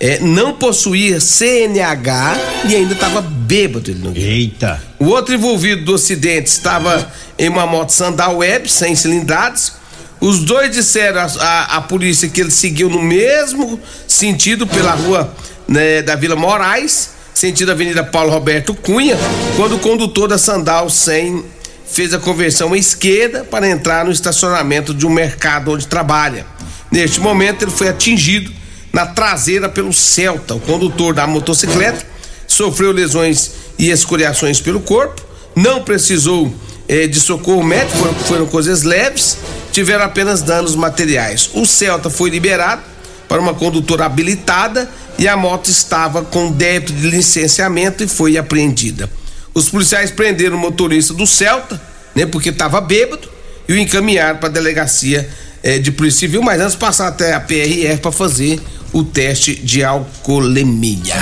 eh, 0.01 0.19
não 0.21 0.55
possuía 0.55 1.21
CNH 1.21 2.37
e 2.69 2.75
ainda 2.75 2.95
estava 2.95 3.21
bêbado. 3.21 3.89
Ele 3.89 4.01
não 4.03 4.13
Eita. 4.17 4.83
o 4.99 5.05
outro 5.07 5.33
envolvido 5.33 5.85
do 5.85 5.95
acidente 5.95 6.49
estava 6.49 7.09
em 7.39 7.49
uma 7.49 7.69
moto 7.69 7.91
Sandal 7.91 8.39
Web, 8.39 8.69
sem 8.69 8.97
cilindradas. 8.97 9.79
Os 10.21 10.41
dois 10.41 10.71
disseram 10.71 11.27
à, 11.41 11.81
polícia 11.81 12.29
que 12.29 12.43
ele 12.43 12.51
seguiu 12.51 12.91
no 12.91 13.03
mesmo 13.03 13.81
sentido 14.07 14.67
pela 14.67 14.93
rua 14.93 15.35
né, 15.67 16.03
da 16.03 16.15
Vila 16.15 16.37
Moraes, 16.37 17.11
sentido 17.33 17.73
Avenida 17.73 18.05
Paulo 18.05 18.31
Roberto 18.31 18.75
Cunha, 18.75 19.17
quando 19.57 19.77
o 19.77 19.79
condutor 19.79 20.29
da 20.29 20.37
Sandal 20.37 20.91
100 20.91 21.43
fez 21.91 22.13
a 22.13 22.19
conversão 22.19 22.75
à 22.75 22.79
esquerda 22.79 23.45
para 23.45 23.69
entrar 23.69 24.05
no 24.05 24.13
estacionamento 24.13 24.93
de 24.93 25.07
um 25.07 25.11
mercado 25.11 25.73
onde 25.73 25.87
trabalha. 25.87 26.45
Neste 26.91 27.19
momento, 27.19 27.63
ele 27.63 27.71
foi 27.71 27.89
atingido 27.89 28.53
na 28.93 29.07
traseira 29.07 29.69
pelo 29.69 29.93
Celta. 29.93 30.55
O 30.55 30.61
condutor 30.61 31.15
da 31.15 31.27
motocicleta 31.27 32.05
sofreu 32.47 32.93
lesões 32.93 33.53
e 33.79 33.91
escoriações 33.91 34.61
pelo 34.61 34.81
corpo, 34.81 35.23
não 35.57 35.83
precisou 35.83 36.55
eh, 36.89 37.07
de 37.07 37.19
socorro 37.19 37.63
médico, 37.63 37.97
foram, 37.97 38.15
foram 38.15 38.47
coisas 38.47 38.83
leves, 38.83 39.39
tiveram 39.71 40.05
apenas 40.05 40.43
danos 40.43 40.75
materiais. 40.75 41.51
O 41.55 41.65
Celta 41.65 42.11
foi 42.11 42.31
liberado 42.31 42.83
para 43.29 43.41
uma 43.41 43.55
condutora 43.55 44.07
habilitada 44.07 44.91
e 45.19 45.29
a 45.29 45.37
moto 45.37 45.71
estava 45.71 46.23
com 46.23 46.51
débito 46.51 46.93
de 46.93 47.09
licenciamento 47.09 48.03
e 48.03 48.09
foi 48.09 48.37
apreendida. 48.37 49.09
Os 49.55 49.69
policiais 49.69 50.11
prenderam 50.11 50.57
o 50.57 50.59
motorista 50.59 51.13
do 51.15 51.27
Celta, 51.27 51.81
né, 52.15 52.27
porque 52.27 52.49
estava 52.51 52.81
bêbado, 52.81 53.29
e 53.69 53.73
o 53.73 53.79
encaminharam 53.79 54.39
para 54.39 54.49
a 54.49 54.53
delegacia 54.53 55.29
eh, 55.63 55.79
de 55.79 55.93
Polícia 55.93 56.21
Civil, 56.21 56.43
mas 56.43 56.61
antes 56.61 56.75
passar 56.75 57.09
até 57.09 57.35
a 57.35 57.41
PRF 57.41 57.99
para 58.01 58.13
fazer 58.13 58.61
o 58.93 59.05
teste 59.05 59.55
de 59.55 59.85
alcoolemia. 59.85 61.15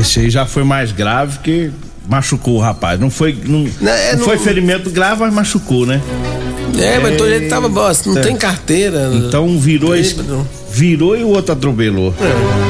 Esse 0.00 0.20
aí 0.20 0.30
já 0.30 0.44
foi 0.44 0.64
mais 0.64 0.92
grave 0.92 1.38
que 1.38 1.72
machucou 2.10 2.56
o 2.56 2.60
rapaz. 2.60 2.98
Não 2.98 3.08
foi, 3.10 3.36
não, 3.46 3.66
Não, 3.80 3.92
é, 3.92 4.12
não 4.12 4.18
não- 4.18 4.24
foi 4.26 4.38
ferimento 4.38 4.90
grave, 4.90 5.20
mas 5.20 5.32
machucou, 5.32 5.86
né? 5.86 6.00
É, 6.78 6.98
mas 6.98 7.16
todo 7.16 7.28
jeito 7.28 7.48
tava 7.48 7.68
bom, 7.68 7.90
não 8.06 8.18
É. 8.18 8.20
tem 8.20 8.36
carteira. 8.36 9.10
Então 9.14 9.46
um 9.46 9.58
virou, 9.58 9.94
esse- 9.96 10.16
virou 10.72 11.16
e 11.16 11.22
o 11.24 11.28
outro 11.28 11.52
atropelou. 11.52 12.14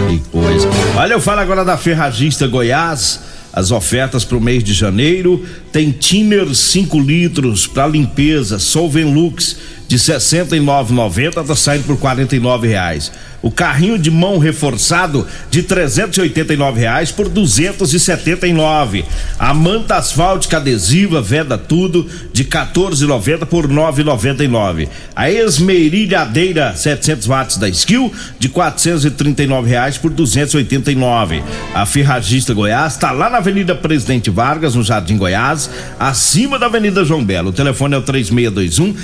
Que 0.09 0.19
coisa. 0.31 0.69
Olha, 0.97 1.13
eu 1.15 1.21
falo 1.21 1.41
agora 1.41 1.65
da 1.65 1.77
Ferragista 1.77 2.47
Goiás. 2.47 3.21
As 3.53 3.73
ofertas 3.73 4.25
para 4.25 4.37
o 4.37 4.41
mês 4.41 4.63
de 4.63 4.73
janeiro 4.73 5.45
tem 5.73 5.91
Tiner 5.91 6.55
5 6.55 7.01
litros 7.01 7.67
para 7.67 7.85
limpeza, 7.89 8.61
Solvenlux 8.61 9.57
de 9.91 9.99
69,90 9.99 11.45
tá 11.45 11.57
saindo 11.57 11.83
por 11.83 11.97
49 11.99 12.69
reais. 12.69 13.11
O 13.43 13.51
carrinho 13.51 13.99
de 13.99 14.09
mão 14.09 14.39
reforçado 14.39 15.27
de 15.51 15.65
389 15.65 16.79
reais 16.79 17.11
por 17.11 17.29
279. 17.29 19.05
A 19.37 19.53
manta 19.53 19.97
asfáltica 19.97 20.59
adesiva 20.59 21.21
Veda 21.21 21.59
Tudo 21.59 22.07
de 22.33 22.45
14,90 22.45 23.47
por 23.47 23.67
9,99. 23.67 24.89
A 25.17 25.29
esmerilhadeira 25.29 26.77
700 26.77 27.27
watts 27.27 27.57
da 27.57 27.69
Skill 27.69 28.13
de 28.39 28.49
439 28.49 29.69
reais 29.69 29.99
por 29.99 30.11
289. 30.11 31.43
A 31.75 31.85
Ferragista 31.85 32.55
Goiás 32.55 32.93
está 32.93 33.11
lá 33.11 33.29
na 33.29 33.39
Avenida 33.39 33.75
Presidente 33.75 34.31
Vargas, 34.31 34.77
no 34.77 34.85
Jardim 34.85 35.17
Goiás, 35.17 35.69
acima 35.99 36.61
da 36.61 36.67
Avenida 36.67 37.05
João 37.05 37.25
Belo. 37.25 37.49
O 37.49 37.53
telefone 37.53 37.95
é 37.95 37.99
o 37.99 38.03
3621 38.03 38.95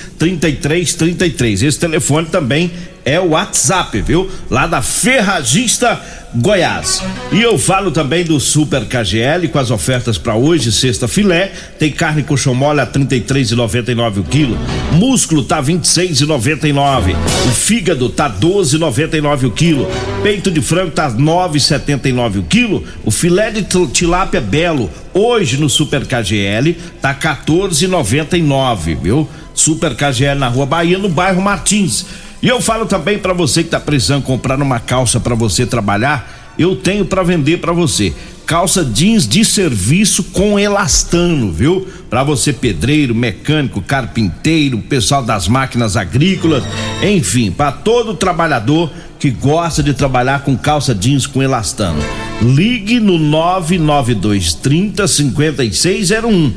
3333. 0.85 1.63
Esse 1.63 1.79
telefone 1.79 2.27
também 2.29 2.71
é 3.05 3.21
o 3.21 3.31
WhatsApp, 3.31 4.01
viu? 4.01 4.29
Lá 4.51 4.67
da 4.67 4.83
Ferragista 4.83 6.01
Goiás. 6.35 7.03
E 7.33 7.41
eu 7.41 7.57
falo 7.57 7.93
também 7.93 8.25
do 8.25 8.39
Super 8.41 8.85
KGL 8.85 9.47
com 9.49 9.59
as 9.61 9.71
ofertas 9.71 10.19
para 10.19 10.35
hoje, 10.35 10.73
sexta 10.73 11.07
filé, 11.07 11.53
tem 11.79 11.91
carne 11.93 12.25
coxão 12.25 12.53
mole 12.53 12.81
a 12.81 12.87
33,99 12.87 14.19
o 14.19 14.25
quilo. 14.25 14.59
Músculo 14.93 15.45
tá 15.45 15.63
26,99. 15.63 17.15
O 17.47 17.51
fígado 17.53 18.09
tá 18.09 18.29
12,99 18.29 19.45
o 19.45 19.51
quilo. 19.53 19.89
Peito 20.25 20.51
de 20.51 20.61
frango 20.61 20.91
tá 20.91 21.09
9,79 21.11 22.41
o 22.41 22.43
quilo. 22.43 22.85
O 23.05 23.11
filé 23.13 23.51
de 23.53 23.63
til- 23.63 23.87
tilápia 23.89 24.41
belo 24.41 24.91
hoje 25.15 25.57
no 25.59 25.71
Super 25.71 26.05
KGL 26.07 26.73
tá 27.01 27.15
14,99, 27.15 28.95
viu? 29.01 29.29
Super 29.57 29.97
KGL 29.97 30.39
na 30.39 30.49
Rua 30.49 30.67
Bahia, 30.67 30.99
no 30.99 31.09
bairro 31.09 31.43
Martins. 31.43 32.07
E 32.41 32.49
eu 32.49 32.61
falo 32.61 32.87
também 32.87 33.19
para 33.19 33.33
você 33.33 33.65
que 33.65 33.71
tá 33.71 33.81
precisando 33.81 34.23
comprar 34.23 34.61
uma 34.63 34.79
calça 34.79 35.19
para 35.19 35.35
você 35.35 35.67
trabalhar, 35.67 36.55
eu 36.59 36.77
tenho 36.77 37.05
para 37.05 37.23
vender 37.23 37.59
para 37.59 37.73
você. 37.73 38.15
Calça 38.47 38.85
jeans 38.85 39.27
de 39.27 39.45
serviço 39.45 40.23
com 40.25 40.57
elastano, 40.57 41.51
viu? 41.51 41.89
Para 42.09 42.23
você 42.23 42.53
pedreiro, 42.53 43.13
mecânico, 43.15 43.83
carpinteiro, 43.83 44.79
pessoal 44.79 45.25
das 45.25 45.49
máquinas 45.49 45.97
agrícolas, 45.97 46.63
enfim, 47.03 47.51
para 47.51 47.73
todo 47.73 48.15
trabalhador 48.15 48.93
que 49.19 49.31
gosta 49.31 49.83
de 49.83 49.93
trabalhar 49.95 50.45
com 50.45 50.57
calça 50.57 50.95
jeans 50.95 51.27
com 51.27 51.43
elastano. 51.43 52.01
Ligue 52.41 53.01
no 53.01 53.19
99230 53.19 55.09
5601. 55.09 56.53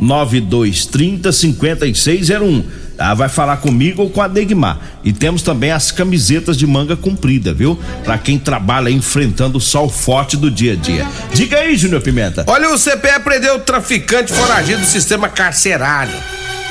99230 0.00 1.32
5601. 1.32 2.64
Ah, 2.98 3.14
vai 3.14 3.28
falar 3.28 3.58
comigo 3.58 4.02
ou 4.02 4.10
com 4.10 4.20
a 4.20 4.26
Degmar. 4.26 4.78
E 5.04 5.12
temos 5.12 5.40
também 5.42 5.70
as 5.70 5.92
camisetas 5.92 6.56
de 6.56 6.66
manga 6.66 6.96
comprida, 6.96 7.54
viu? 7.54 7.78
Pra 8.02 8.18
quem 8.18 8.38
trabalha 8.38 8.90
enfrentando 8.90 9.58
o 9.58 9.60
sol 9.60 9.88
forte 9.88 10.36
do 10.36 10.50
dia 10.50 10.72
a 10.72 10.76
dia. 10.76 11.06
Diga 11.32 11.58
aí, 11.58 11.76
Júnior 11.76 12.02
Pimenta. 12.02 12.44
Olha, 12.48 12.68
o 12.70 12.78
CPE 12.78 13.20
prendeu 13.22 13.54
o 13.54 13.60
traficante 13.60 14.32
foragido 14.32 14.80
do 14.80 14.86
sistema 14.86 15.28
carcerário. 15.28 16.14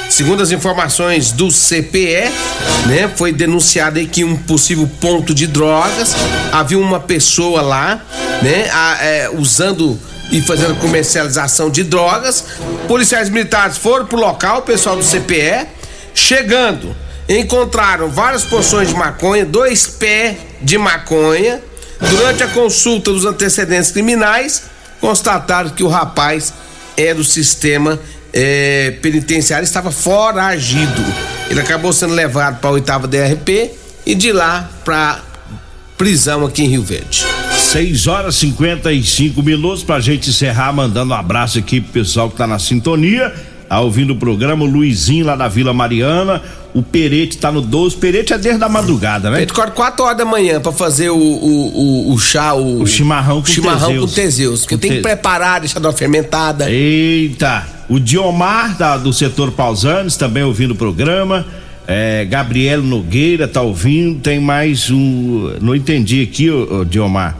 Segundo 0.09 0.41
as 0.41 0.51
informações 0.51 1.31
do 1.31 1.49
CPE, 1.49 2.31
né, 2.87 3.11
foi 3.15 3.33
denunciado 3.33 3.99
aí 3.99 4.07
que 4.07 4.23
um 4.23 4.37
possível 4.37 4.89
ponto 5.01 5.33
de 5.33 5.45
drogas 5.47 6.15
havia 6.51 6.79
uma 6.79 6.99
pessoa 6.99 7.61
lá, 7.61 8.01
né, 8.41 8.69
a, 8.71 8.97
é, 9.01 9.29
usando 9.29 9.99
e 10.31 10.41
fazendo 10.41 10.75
comercialização 10.75 11.69
de 11.69 11.83
drogas. 11.83 12.43
Policiais 12.87 13.29
militares 13.29 13.77
foram 13.77 14.05
pro 14.05 14.19
local, 14.19 14.59
o 14.59 14.61
pessoal 14.61 14.95
do 14.95 15.03
CPE, 15.03 15.67
chegando, 16.13 16.95
encontraram 17.29 18.09
várias 18.09 18.43
porções 18.43 18.89
de 18.89 18.95
maconha, 18.95 19.45
dois 19.45 19.87
pés 19.87 20.37
de 20.61 20.77
maconha. 20.77 21.61
Durante 21.99 22.43
a 22.43 22.47
consulta 22.47 23.11
dos 23.11 23.25
antecedentes 23.25 23.91
criminais, 23.91 24.63
constataram 25.01 25.69
que 25.69 25.83
o 25.83 25.87
rapaz 25.87 26.53
é 26.95 27.13
do 27.13 27.23
sistema 27.23 27.99
é, 28.33 28.91
penitenciário 29.01 29.63
estava 29.63 29.91
foragido. 29.91 31.03
Ele 31.49 31.59
acabou 31.59 31.91
sendo 31.93 32.13
levado 32.13 32.59
para 32.59 32.69
a 32.69 32.73
oitava 32.73 33.07
DRP 33.07 33.71
e 34.05 34.15
de 34.15 34.31
lá 34.31 34.69
para 34.83 35.21
prisão 35.97 36.45
aqui 36.45 36.63
em 36.63 36.67
Rio 36.67 36.83
Verde. 36.83 37.25
6 37.57 38.07
horas 38.07 38.35
e 38.35 38.39
55 38.39 39.41
minutos 39.41 39.83
pra 39.83 39.99
gente 39.99 40.29
encerrar, 40.29 40.71
mandando 40.73 41.11
um 41.13 41.17
abraço 41.17 41.57
aqui 41.59 41.81
pro 41.81 41.91
pessoal 41.93 42.29
que 42.29 42.37
tá 42.37 42.45
na 42.47 42.59
sintonia, 42.59 43.33
tá 43.67 43.79
ouvindo 43.81 44.13
o 44.13 44.15
programa, 44.15 44.63
o 44.63 44.67
Luizinho 44.67 45.25
lá 45.25 45.35
da 45.35 45.47
Vila 45.47 45.73
Mariana, 45.73 46.41
o 46.73 46.81
Perete 46.83 47.37
tá 47.37 47.51
no 47.51 47.59
12, 47.61 47.97
Perete 47.97 48.31
é 48.33 48.37
desde 48.37 48.63
a 48.63 48.69
madrugada, 48.69 49.29
né? 49.31 49.41
Ele 49.41 49.51
acorda 49.51 49.71
4 49.71 50.05
horas 50.05 50.17
da 50.17 50.25
manhã 50.25 50.61
pra 50.61 50.71
fazer 50.71 51.09
o, 51.09 51.17
o, 51.17 52.09
o, 52.09 52.13
o 52.13 52.19
chá, 52.19 52.53
o, 52.53 52.81
O 52.83 52.87
chimarrão 52.87 53.41
com 53.41 53.47
chimarrão 53.47 53.87
Teseus. 53.89 54.09
com 54.09 54.15
Teseus, 54.15 54.59
porque 54.61 54.77
tem 54.77 54.91
que 54.91 54.97
te- 54.97 55.01
preparar, 55.01 55.59
deixar 55.59 55.79
dar 55.79 55.89
uma 55.89 55.95
fermentada. 55.97 56.69
Eita! 56.71 57.65
O 57.89 57.99
Diomar 57.99 58.77
da- 58.77 58.97
do 58.97 59.11
setor 59.11 59.51
Pausanes 59.51 60.15
também 60.15 60.43
ouvindo 60.43 60.71
o 60.71 60.75
programa. 60.75 61.45
É, 61.87 62.25
Gabriel 62.25 62.81
Nogueira 62.81 63.47
tá 63.47 63.61
ouvindo. 63.61 64.19
Tem 64.19 64.39
mais 64.39 64.89
um. 64.89 65.55
Não 65.61 65.73
entendi 65.73 66.21
aqui, 66.21 66.49
ô, 66.49 66.81
ô, 66.81 66.85
Diomar. 66.85 67.37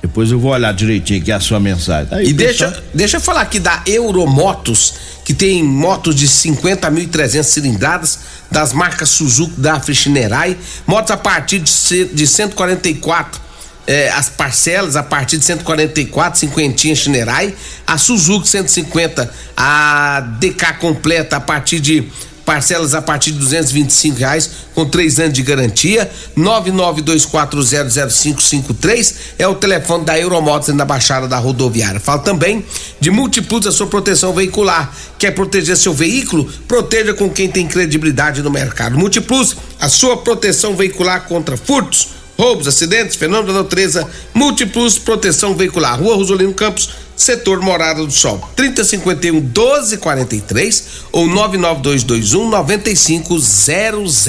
Depois 0.00 0.30
eu 0.30 0.38
vou 0.38 0.52
olhar 0.52 0.72
direitinho 0.72 1.20
aqui 1.20 1.30
a 1.30 1.40
sua 1.40 1.60
mensagem. 1.60 2.08
Aí, 2.12 2.28
E 2.28 2.34
pessoal. 2.34 2.70
deixa, 2.70 2.84
deixa 2.94 3.16
eu 3.16 3.20
falar 3.20 3.42
aqui 3.42 3.58
da 3.58 3.82
Euromotos, 3.84 4.94
que 5.24 5.34
tem 5.34 5.62
motos 5.62 6.14
de 6.14 6.26
50.300 6.26 7.42
cilindradas 7.42 8.18
das 8.50 8.72
marcas 8.72 9.10
Suzuki, 9.10 9.54
Dafra 9.60 9.92
e 9.92 9.94
Shinerai. 9.94 10.56
Motos 10.86 11.10
a 11.10 11.16
partir 11.16 11.58
de, 11.58 12.04
de 12.06 12.26
144, 12.26 13.40
eh, 13.86 14.08
as 14.14 14.28
parcelas 14.30 14.94
a 14.96 15.02
partir 15.02 15.36
de 15.36 15.44
144, 15.44 16.38
cinquentinha 16.38 16.94
Shinerai. 16.94 17.52
A 17.86 17.98
Suzuki 17.98 18.48
150, 18.48 19.30
a 19.56 20.20
DK 20.40 20.74
completa 20.78 21.36
a 21.36 21.40
partir 21.40 21.80
de 21.80 22.04
Parcelas 22.48 22.94
a 22.94 23.02
partir 23.02 23.32
de 23.32 23.40
225 23.40 24.20
reais, 24.20 24.50
com 24.74 24.86
três 24.86 25.20
anos 25.20 25.34
de 25.34 25.42
garantia. 25.42 26.10
992400553 26.34 29.14
é 29.38 29.46
o 29.46 29.54
telefone 29.54 30.06
da 30.06 30.18
Euromotos 30.18 30.74
na 30.74 30.86
Baixada 30.86 31.28
da 31.28 31.36
Rodoviária. 31.36 32.00
Fala 32.00 32.20
também 32.20 32.64
de 32.98 33.10
Multiplus, 33.10 33.66
a 33.66 33.70
sua 33.70 33.86
proteção 33.86 34.32
veicular. 34.32 34.90
Quer 35.18 35.32
proteger 35.32 35.76
seu 35.76 35.92
veículo? 35.92 36.50
Proteja 36.66 37.12
com 37.12 37.28
quem 37.28 37.50
tem 37.50 37.68
credibilidade 37.68 38.40
no 38.40 38.50
mercado. 38.50 38.96
Multiplus, 38.96 39.54
a 39.78 39.90
sua 39.90 40.16
proteção 40.16 40.74
veicular 40.74 41.26
contra 41.26 41.54
furtos, 41.54 42.08
roubos, 42.38 42.66
acidentes, 42.66 43.14
fenômeno 43.14 43.52
da 43.52 43.62
natureza. 43.62 44.08
Multiplus, 44.32 44.98
proteção 44.98 45.54
veicular. 45.54 46.00
Rua 46.00 46.16
Rosolino 46.16 46.54
Campos, 46.54 46.88
setor 47.18 47.60
Morada 47.60 48.04
do 48.04 48.10
Sol. 48.10 48.48
3051 48.56 49.34
1243 49.34 50.84
ou 51.12 51.26
99221 51.26 52.48
9500. 52.48 54.28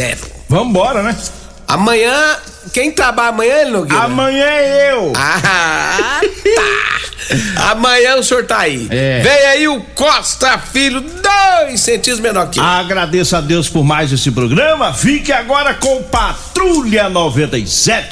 Vambora, 0.50 1.04
né? 1.04 1.16
Amanhã, 1.68 2.36
quem 2.74 2.92
trabalha 2.92 3.30
amanhã, 3.30 3.66
Nogueira? 3.70 4.04
Amanhã 4.04 4.46
é 4.46 4.92
eu. 4.92 5.14
Ah, 5.16 6.20
tá. 6.56 7.72
Amanhã 7.72 8.16
o 8.16 8.24
senhor 8.24 8.44
tá 8.46 8.60
aí. 8.60 8.88
É. 8.90 9.22
Vem 9.22 9.46
aí 9.46 9.68
o 9.68 9.82
Costa 9.94 10.58
Filho, 10.58 11.00
dois 11.00 11.80
centímetros 11.80 12.20
menor 12.20 12.50
que 12.50 12.60
eu. 12.60 12.64
Agradeço 12.64 13.36
a 13.36 13.42
Deus 13.42 13.70
por 13.70 13.84
mais 13.84 14.12
esse 14.12 14.32
programa. 14.32 14.94
Fique 14.94 15.32
agora 15.32 15.76
com 15.76 16.02
Patrulha 16.04 17.08
97. 17.08 18.08